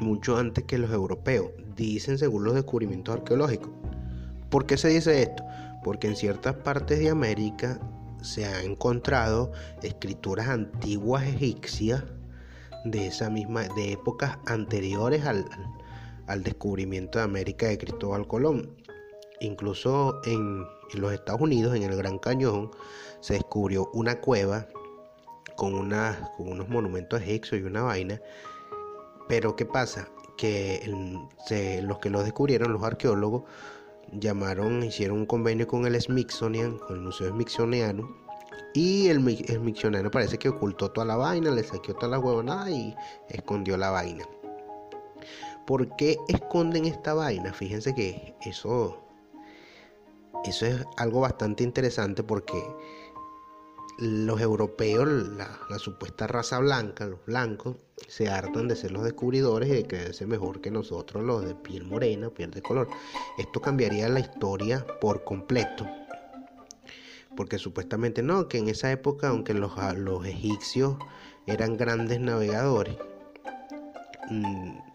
mucho 0.00 0.36
antes 0.36 0.64
que 0.64 0.78
los 0.78 0.90
europeos, 0.90 1.50
dicen 1.76 2.18
según 2.18 2.44
los 2.44 2.54
descubrimientos 2.54 3.14
arqueológicos. 3.14 3.70
¿Por 4.48 4.66
qué 4.66 4.76
se 4.76 4.88
dice 4.88 5.22
esto? 5.22 5.44
Porque 5.84 6.08
en 6.08 6.16
ciertas 6.16 6.54
partes 6.56 6.98
de 6.98 7.10
América 7.10 7.78
se 8.22 8.44
han 8.44 8.64
encontrado 8.64 9.52
escrituras 9.82 10.48
antiguas 10.48 11.24
egipcias 11.24 12.02
de 12.84 13.06
esa 13.06 13.30
misma, 13.30 13.62
de 13.76 13.92
épocas 13.92 14.38
anteriores 14.46 15.24
al, 15.24 15.46
al 16.26 16.42
descubrimiento 16.42 17.18
de 17.18 17.24
América 17.24 17.66
de 17.66 17.78
Cristóbal 17.78 18.26
Colón. 18.26 18.70
Incluso 19.40 20.20
en, 20.24 20.66
los 20.94 21.12
Estados 21.12 21.40
Unidos, 21.40 21.74
en 21.74 21.82
el 21.82 21.96
Gran 21.96 22.18
Cañón, 22.18 22.70
se 23.20 23.34
descubrió 23.34 23.90
una 23.94 24.20
cueva 24.20 24.66
con, 25.56 25.74
unos 25.74 26.68
monumentos 26.68 27.22
egipcios 27.22 27.60
y 27.60 27.64
una 27.64 27.82
vaina. 27.82 28.20
Pero 29.28 29.56
¿qué 29.56 29.64
pasa? 29.64 30.08
Que 30.36 30.82
los 31.82 31.98
que 31.98 32.10
lo 32.10 32.22
descubrieron, 32.22 32.72
los 32.72 32.82
arqueólogos, 32.82 33.44
llamaron, 34.12 34.82
hicieron 34.82 35.18
un 35.18 35.26
convenio 35.26 35.66
con 35.66 35.86
el 35.86 36.00
Smithsonian, 36.00 36.78
con 36.78 36.96
el 36.96 37.02
Museo 37.02 37.30
Smithsoniano, 37.30 38.08
y 38.74 39.08
el, 39.08 39.26
el 39.26 39.56
Smithsoniano 39.56 40.10
parece 40.10 40.38
que 40.38 40.48
ocultó 40.48 40.90
toda 40.90 41.06
la 41.06 41.16
vaina, 41.16 41.50
le 41.50 41.64
saqueó 41.64 41.94
toda 41.94 42.08
la 42.08 42.18
huevonada 42.18 42.70
y 42.70 42.94
escondió 43.28 43.76
la 43.76 43.90
vaina. 43.90 44.24
¿Por 45.66 45.94
qué 45.96 46.16
esconden 46.28 46.84
esta 46.84 47.14
vaina? 47.14 47.52
Fíjense 47.52 47.94
que 47.94 48.34
eso 48.42 48.98
eso 50.44 50.66
es 50.66 50.84
algo 50.96 51.20
bastante 51.20 51.64
interesante 51.64 52.22
porque 52.22 52.62
los 54.00 54.40
europeos, 54.40 55.06
la, 55.08 55.78
supuesta 55.78 56.26
raza 56.26 56.58
blanca, 56.58 57.06
los 57.06 57.24
blancos, 57.26 57.76
se 58.08 58.30
hartan 58.30 58.66
de 58.66 58.74
ser 58.74 58.92
los 58.92 59.04
descubridores 59.04 59.68
y 59.68 59.72
de 59.72 59.86
creerse 59.86 60.26
mejor 60.26 60.62
que 60.62 60.70
nosotros, 60.70 61.22
los 61.22 61.44
de 61.44 61.54
piel 61.54 61.84
morena, 61.84 62.30
piel 62.30 62.50
de 62.50 62.62
color. 62.62 62.88
Esto 63.36 63.60
cambiaría 63.60 64.08
la 64.08 64.20
historia 64.20 64.86
por 65.00 65.22
completo. 65.24 65.86
Porque 67.36 67.58
supuestamente 67.58 68.22
no, 68.22 68.48
que 68.48 68.56
en 68.56 68.68
esa 68.68 68.90
época, 68.90 69.28
aunque 69.28 69.52
los, 69.52 69.72
egipcios 70.24 70.96
eran 71.46 71.76
grandes 71.76 72.20
navegadores, 72.20 72.96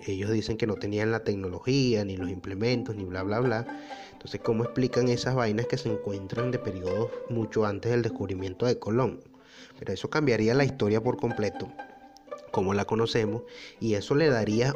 ellos 0.05 0.31
dicen 0.31 0.57
que 0.57 0.67
no 0.67 0.75
tenían 0.75 1.11
la 1.11 1.23
tecnología, 1.23 2.05
ni 2.05 2.17
los 2.17 2.29
implementos, 2.29 2.95
ni 2.95 3.03
bla, 3.03 3.23
bla, 3.23 3.39
bla 3.39 3.67
entonces, 4.25 4.41
¿cómo 4.41 4.63
explican 4.63 5.07
esas 5.07 5.35
vainas 5.35 5.67
que 5.67 5.77
se 5.77 5.87
encuentran 5.87 6.49
de 6.49 6.57
periodos 6.57 7.11
mucho 7.29 7.63
antes 7.63 7.91
del 7.91 8.01
descubrimiento 8.01 8.65
de 8.65 8.79
Colón? 8.79 9.19
Pero 9.77 9.93
eso 9.93 10.09
cambiaría 10.09 10.55
la 10.55 10.65
historia 10.65 10.99
por 10.99 11.17
completo, 11.17 11.71
como 12.49 12.73
la 12.73 12.85
conocemos, 12.85 13.43
y 13.79 13.93
eso 13.93 14.15
le 14.15 14.31
daría 14.31 14.75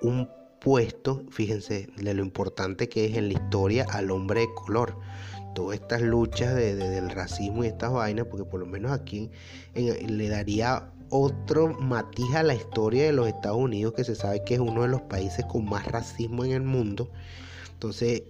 un 0.00 0.28
puesto, 0.60 1.24
fíjense, 1.28 1.88
de 1.96 2.14
lo 2.14 2.22
importante 2.22 2.88
que 2.88 3.06
es 3.06 3.16
en 3.16 3.26
la 3.26 3.34
historia 3.34 3.84
al 3.90 4.12
hombre 4.12 4.42
de 4.42 4.54
color. 4.54 4.96
Todas 5.56 5.80
estas 5.80 6.00
luchas 6.00 6.54
de, 6.54 6.76
del 6.76 7.10
racismo 7.10 7.64
y 7.64 7.66
estas 7.66 7.90
vainas, 7.90 8.26
porque 8.26 8.44
por 8.44 8.60
lo 8.60 8.66
menos 8.66 8.92
aquí 8.92 9.28
le 9.74 10.28
daría 10.28 10.88
otro 11.10 11.72
matiz 11.80 12.34
a 12.34 12.42
la 12.42 12.54
historia 12.54 13.04
de 13.04 13.12
los 13.12 13.28
Estados 13.28 13.58
Unidos, 13.58 13.94
que 13.94 14.04
se 14.04 14.14
sabe 14.14 14.42
que 14.44 14.54
es 14.54 14.60
uno 14.60 14.82
de 14.82 14.88
los 14.88 15.02
países 15.02 15.44
con 15.46 15.64
más 15.64 15.86
racismo 15.86 16.44
en 16.44 16.52
el 16.52 16.62
mundo. 16.62 17.10
Entonces, 17.72 18.22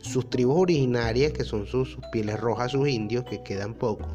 sus 0.00 0.28
tribus 0.30 0.60
originarias, 0.60 1.32
que 1.32 1.44
son 1.44 1.66
sus, 1.66 1.98
pieles 2.12 2.38
rojas, 2.38 2.72
sus 2.72 2.88
indios, 2.88 3.24
que 3.24 3.42
quedan 3.42 3.74
pocos, 3.74 4.08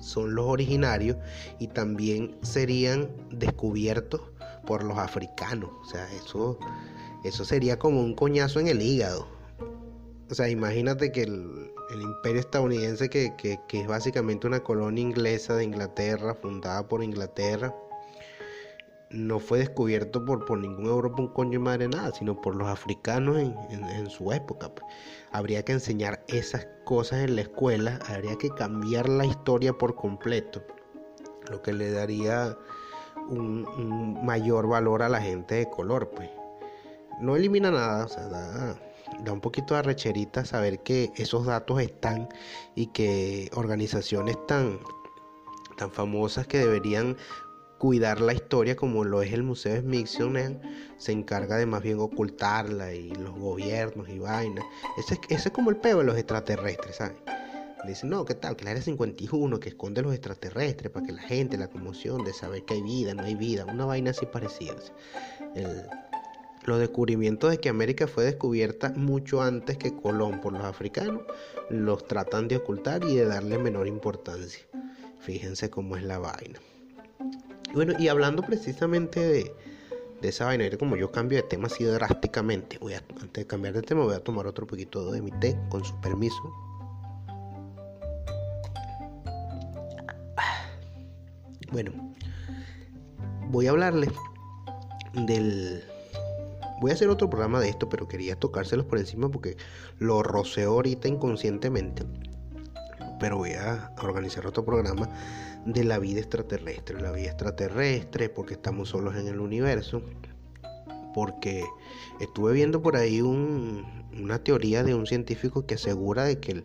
son 0.00 0.34
los 0.34 0.46
originarios 0.46 1.16
y 1.58 1.68
también 1.68 2.36
serían 2.42 3.10
descubiertos 3.30 4.20
por 4.66 4.84
los 4.84 4.98
africanos. 4.98 5.70
O 5.82 5.88
sea, 5.88 6.06
eso, 6.12 6.58
eso 7.24 7.44
sería 7.44 7.78
como 7.78 8.00
un 8.00 8.14
coñazo 8.14 8.60
en 8.60 8.68
el 8.68 8.82
hígado. 8.82 9.35
O 10.28 10.34
sea, 10.34 10.48
imagínate 10.48 11.12
que 11.12 11.22
el, 11.22 11.72
imperio 12.00 12.40
estadounidense, 12.40 13.08
que, 13.08 13.32
que, 13.36 13.80
es 13.80 13.86
básicamente 13.86 14.46
una 14.46 14.60
colonia 14.60 15.02
inglesa 15.02 15.54
de 15.54 15.64
Inglaterra, 15.64 16.34
fundada 16.34 16.88
por 16.88 17.04
Inglaterra, 17.04 17.72
no 19.10 19.38
fue 19.38 19.58
descubierto 19.58 20.24
por, 20.24 20.44
por 20.44 20.58
ningún 20.58 20.86
Europa, 20.86 21.22
un 21.22 21.28
coño 21.28 21.52
de 21.52 21.58
madre 21.60 21.88
nada, 21.88 22.12
sino 22.12 22.40
por 22.40 22.56
los 22.56 22.66
africanos 22.66 23.38
en, 23.38 24.10
su 24.10 24.32
época. 24.32 24.74
pues. 24.74 24.84
Habría 25.30 25.64
que 25.64 25.72
enseñar 25.72 26.24
esas 26.26 26.66
cosas 26.84 27.20
en 27.20 27.36
la 27.36 27.42
escuela, 27.42 28.00
habría 28.08 28.36
que 28.36 28.50
cambiar 28.50 29.08
la 29.08 29.26
historia 29.26 29.74
por 29.74 29.94
completo, 29.94 30.64
lo 31.48 31.62
que 31.62 31.72
le 31.72 31.92
daría 31.92 32.58
un, 33.28 33.64
un 33.78 34.26
mayor 34.26 34.66
valor 34.66 35.04
a 35.04 35.08
la 35.08 35.20
gente 35.20 35.54
de 35.54 35.70
color, 35.70 36.10
pues. 36.10 36.30
No 37.20 37.36
elimina 37.36 37.70
nada, 37.70 38.04
o 38.04 38.08
sea, 38.08 38.28
da, 38.28 38.76
da 39.20 39.32
un 39.32 39.40
poquito 39.40 39.74
de 39.74 39.80
arrecherita 39.80 40.44
saber 40.44 40.80
que 40.80 41.12
esos 41.16 41.46
datos 41.46 41.80
están 41.80 42.28
y 42.74 42.88
que 42.88 43.50
organizaciones 43.54 44.36
tan, 44.46 44.78
tan 45.76 45.90
famosas 45.90 46.46
que 46.46 46.58
deberían 46.58 47.16
cuidar 47.78 48.20
la 48.20 48.32
historia 48.32 48.74
como 48.74 49.04
lo 49.04 49.20
es 49.20 49.32
el 49.32 49.42
Museo 49.42 49.78
Smithsonian 49.80 50.60
se 50.96 51.12
encarga 51.12 51.56
de 51.56 51.66
más 51.66 51.82
bien 51.82 51.98
ocultarla 52.00 52.94
y 52.94 53.10
los 53.10 53.34
gobiernos 53.38 54.08
y 54.08 54.18
vainas. 54.18 54.64
Ese, 54.96 55.20
es- 55.28 55.50
como 55.50 55.68
el 55.70 55.76
peo 55.76 55.98
de 55.98 56.04
los 56.04 56.16
extraterrestres, 56.16 56.96
¿sabes? 56.96 57.18
Dicen, 57.86 58.08
no, 58.10 58.24
¿qué 58.24 58.34
tal? 58.34 58.56
Que 58.56 58.62
el 58.64 58.68
área 58.68 58.82
51 58.82 59.60
que 59.60 59.68
esconde 59.68 60.02
los 60.02 60.12
extraterrestres 60.12 60.90
para 60.90 61.06
que 61.06 61.12
la 61.12 61.20
gente, 61.22 61.56
la 61.58 61.68
conmoción 61.68 62.24
de 62.24 62.32
saber 62.32 62.64
que 62.64 62.74
hay 62.74 62.82
vida, 62.82 63.14
no 63.14 63.22
hay 63.24 63.34
vida, 63.36 63.64
una 63.66 63.84
vaina 63.84 64.10
así 64.10 64.26
parecida. 64.26 64.74
el- 65.54 65.86
los 66.66 66.80
descubrimientos 66.80 67.50
de 67.50 67.58
que 67.58 67.68
América 67.68 68.06
fue 68.06 68.24
descubierta 68.24 68.92
mucho 68.96 69.40
antes 69.40 69.78
que 69.78 69.94
Colón 69.94 70.40
por 70.40 70.52
los 70.52 70.64
africanos, 70.64 71.22
los 71.70 72.06
tratan 72.06 72.48
de 72.48 72.56
ocultar 72.56 73.04
y 73.04 73.16
de 73.16 73.24
darle 73.24 73.58
menor 73.58 73.86
importancia. 73.86 74.60
Fíjense 75.20 75.70
cómo 75.70 75.96
es 75.96 76.02
la 76.02 76.18
vaina. 76.18 76.60
Bueno, 77.72 77.94
y 77.98 78.08
hablando 78.08 78.42
precisamente 78.42 79.20
de, 79.20 79.54
esa 80.22 80.46
vaina, 80.46 80.64
como 80.76 80.96
yo 80.96 81.12
cambio 81.12 81.38
de 81.38 81.44
tema 81.44 81.68
así 81.68 81.84
drásticamente, 81.84 82.78
voy 82.78 82.94
a, 82.94 82.98
antes 83.20 83.32
de 83.32 83.46
cambiar 83.46 83.74
de 83.74 83.82
tema 83.82 84.02
voy 84.02 84.14
a 84.14 84.20
tomar 84.20 84.46
otro 84.46 84.66
poquito 84.66 85.12
de 85.12 85.22
mi 85.22 85.30
té, 85.30 85.56
con 85.68 85.84
su 85.84 86.00
permiso. 86.00 86.36
Bueno, 91.70 91.92
voy 93.50 93.66
a 93.66 93.70
hablarles 93.70 94.10
del... 95.14 95.84
Voy 96.80 96.90
a 96.90 96.94
hacer 96.94 97.08
otro 97.08 97.30
programa 97.30 97.60
de 97.60 97.70
esto, 97.70 97.88
pero 97.88 98.06
quería 98.06 98.36
tocárselos 98.36 98.86
por 98.86 98.98
encima 98.98 99.30
porque 99.30 99.56
lo 99.98 100.22
roceo 100.22 100.72
ahorita 100.72 101.08
inconscientemente. 101.08 102.04
Pero 103.18 103.38
voy 103.38 103.52
a 103.52 103.92
organizar 104.02 104.46
otro 104.46 104.64
programa 104.64 105.08
de 105.64 105.84
la 105.84 105.98
vida 105.98 106.20
extraterrestre. 106.20 107.00
La 107.00 107.12
vida 107.12 107.28
extraterrestre, 107.28 108.28
porque 108.28 108.54
estamos 108.54 108.90
solos 108.90 109.16
en 109.16 109.26
el 109.26 109.40
universo. 109.40 110.02
Porque 111.14 111.64
estuve 112.20 112.52
viendo 112.52 112.82
por 112.82 112.96
ahí 112.96 113.22
un- 113.22 114.04
una 114.20 114.38
teoría 114.44 114.82
de 114.84 114.94
un 114.94 115.06
científico 115.06 115.64
que 115.64 115.76
asegura 115.76 116.24
de 116.24 116.40
que 116.40 116.64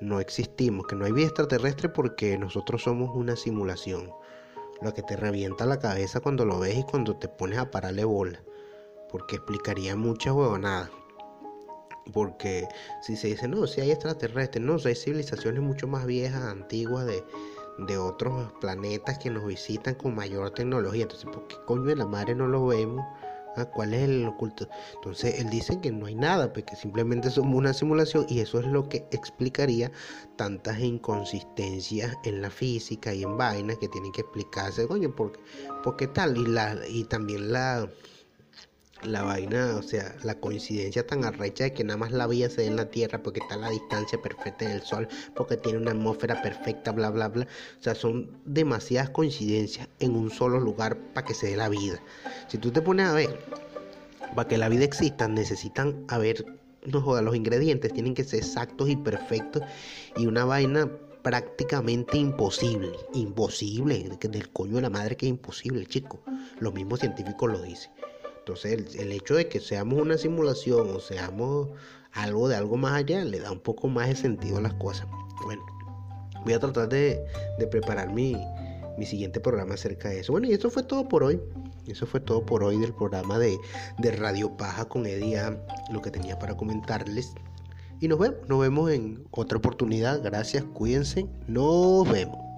no 0.00 0.20
existimos, 0.20 0.86
que 0.86 0.96
no 0.96 1.04
hay 1.04 1.12
vida 1.12 1.26
extraterrestre 1.26 1.90
porque 1.90 2.38
nosotros 2.38 2.82
somos 2.82 3.14
una 3.14 3.36
simulación. 3.36 4.10
Lo 4.80 4.94
que 4.94 5.02
te 5.02 5.16
revienta 5.16 5.66
la 5.66 5.78
cabeza 5.78 6.20
cuando 6.20 6.46
lo 6.46 6.58
ves 6.58 6.78
y 6.78 6.82
cuando 6.84 7.16
te 7.16 7.28
pones 7.28 7.58
a 7.58 7.70
pararle 7.70 8.04
bola. 8.04 8.42
Porque 9.10 9.36
explicaría 9.36 9.96
muchas 9.96 10.34
huevonadas. 10.34 10.90
Porque 12.12 12.66
si 13.02 13.16
se 13.16 13.28
dice, 13.28 13.46
no, 13.46 13.66
si 13.66 13.80
hay 13.80 13.90
extraterrestres, 13.90 14.64
no, 14.64 14.78
si 14.78 14.88
hay 14.88 14.94
civilizaciones 14.94 15.62
mucho 15.62 15.86
más 15.86 16.06
viejas, 16.06 16.42
antiguas, 16.42 17.06
de, 17.06 17.24
de 17.78 17.98
otros 17.98 18.52
planetas 18.60 19.18
que 19.18 19.30
nos 19.30 19.46
visitan 19.46 19.94
con 19.94 20.14
mayor 20.14 20.50
tecnología. 20.50 21.02
Entonces, 21.02 21.30
¿por 21.30 21.46
qué 21.46 21.56
coño 21.66 21.84
de 21.84 21.96
la 21.96 22.06
madre 22.06 22.34
no 22.34 22.46
lo 22.46 22.66
vemos? 22.66 23.04
Ah, 23.56 23.64
¿Cuál 23.64 23.94
es 23.94 24.08
el 24.08 24.26
oculto? 24.26 24.68
Entonces, 24.94 25.40
él 25.40 25.50
dice 25.50 25.80
que 25.80 25.90
no 25.90 26.06
hay 26.06 26.14
nada, 26.14 26.52
pues 26.52 26.64
que 26.66 26.76
simplemente 26.76 27.30
somos 27.30 27.56
una 27.56 27.72
simulación 27.72 28.26
y 28.28 28.40
eso 28.40 28.60
es 28.60 28.66
lo 28.66 28.88
que 28.88 29.08
explicaría 29.10 29.90
tantas 30.36 30.78
inconsistencias 30.78 32.16
en 32.24 32.42
la 32.42 32.50
física 32.50 33.12
y 33.12 33.24
en 33.24 33.36
vainas 33.36 33.78
que 33.78 33.88
tienen 33.88 34.12
que 34.12 34.20
explicarse, 34.20 34.86
coño, 34.86 35.14
¿por 35.14 35.32
qué, 35.32 35.40
por 35.82 35.96
qué 35.96 36.06
tal? 36.06 36.36
Y, 36.36 36.46
la, 36.46 36.76
y 36.88 37.04
también 37.04 37.50
la, 37.52 37.90
la 39.02 39.22
vaina, 39.22 39.76
o 39.76 39.82
sea, 39.82 40.14
la 40.22 40.34
coincidencia 40.34 41.06
tan 41.06 41.24
arrecha 41.24 41.64
de 41.64 41.72
que 41.72 41.84
nada 41.84 41.96
más 41.96 42.12
la 42.12 42.26
vida 42.26 42.48
se 42.48 42.62
dé 42.62 42.66
en 42.68 42.76
la 42.76 42.90
Tierra 42.90 43.22
porque 43.22 43.40
está 43.40 43.54
a 43.54 43.58
la 43.58 43.70
distancia 43.70 44.20
perfecta 44.20 44.68
del 44.68 44.82
Sol, 44.82 45.08
porque 45.34 45.56
tiene 45.56 45.78
una 45.78 45.92
atmósfera 45.92 46.42
perfecta, 46.42 46.92
bla, 46.92 47.10
bla, 47.10 47.28
bla. 47.28 47.44
O 47.44 47.82
sea, 47.82 47.94
son 47.94 48.30
demasiadas 48.44 49.10
coincidencias 49.10 49.88
en 49.98 50.16
un 50.16 50.30
solo 50.30 50.60
lugar 50.60 50.98
para 51.14 51.26
que 51.26 51.34
se 51.34 51.48
dé 51.48 51.56
la 51.56 51.68
vida. 51.68 52.00
Si 52.48 52.58
tú 52.58 52.70
te 52.70 52.82
pones 52.82 53.06
a 53.06 53.12
ver, 53.12 53.38
para 54.34 54.48
que 54.48 54.58
la 54.58 54.68
vida 54.68 54.84
exista 54.84 55.28
necesitan 55.28 56.04
haber, 56.08 56.44
no 56.84 57.00
joda, 57.00 57.22
los 57.22 57.34
ingredientes 57.34 57.92
tienen 57.92 58.14
que 58.14 58.24
ser 58.24 58.40
exactos 58.40 58.88
y 58.88 58.96
perfectos 58.96 59.62
y 60.16 60.26
una 60.26 60.44
vaina 60.44 60.90
prácticamente 61.22 62.16
imposible, 62.16 62.92
imposible, 63.12 64.08
del 64.20 64.50
coño 64.50 64.76
de 64.76 64.82
la 64.82 64.90
madre 64.90 65.16
que 65.16 65.26
es 65.26 65.30
imposible, 65.30 65.84
chico. 65.86 66.20
Los 66.58 66.72
mismos 66.72 67.00
científicos 67.00 67.50
lo 67.50 67.60
dicen. 67.60 67.90
Entonces 68.50 68.94
el, 68.94 69.00
el 69.00 69.12
hecho 69.12 69.34
de 69.34 69.48
que 69.48 69.60
seamos 69.60 70.00
una 70.00 70.18
simulación 70.18 70.90
o 70.90 71.00
seamos 71.00 71.68
algo 72.12 72.48
de 72.48 72.56
algo 72.56 72.76
más 72.76 72.94
allá 72.94 73.24
le 73.24 73.38
da 73.38 73.52
un 73.52 73.60
poco 73.60 73.88
más 73.88 74.08
de 74.08 74.16
sentido 74.16 74.58
a 74.58 74.60
las 74.60 74.74
cosas. 74.74 75.06
Bueno, 75.44 75.62
voy 76.44 76.52
a 76.54 76.60
tratar 76.60 76.88
de, 76.88 77.24
preparar 77.70 78.12
mi, 78.12 78.36
siguiente 79.04 79.40
programa 79.40 79.74
acerca 79.74 80.10
de 80.10 80.20
eso. 80.20 80.32
Bueno, 80.32 80.48
y 80.48 80.52
eso 80.52 80.70
fue 80.70 80.82
todo 80.82 81.08
por 81.08 81.22
hoy. 81.22 81.40
Eso 81.86 82.06
fue 82.06 82.20
todo 82.20 82.44
por 82.44 82.62
hoy 82.62 82.78
del 82.78 82.92
programa 82.92 83.38
de, 83.38 83.58
de 83.98 84.10
Radio 84.12 84.56
Paja 84.56 84.84
con 84.84 85.06
Eddie 85.06 85.38
A, 85.38 85.58
lo 85.90 86.02
que 86.02 86.10
tenía 86.10 86.38
para 86.38 86.56
comentarles. 86.56 87.32
Y 88.00 88.08
nos 88.08 88.18
vemos, 88.18 88.38
nos 88.48 88.60
vemos 88.60 88.90
en 88.90 89.24
otra 89.30 89.58
oportunidad. 89.58 90.22
Gracias, 90.22 90.64
cuídense, 90.64 91.26
nos 91.46 92.10
vemos. 92.10 92.49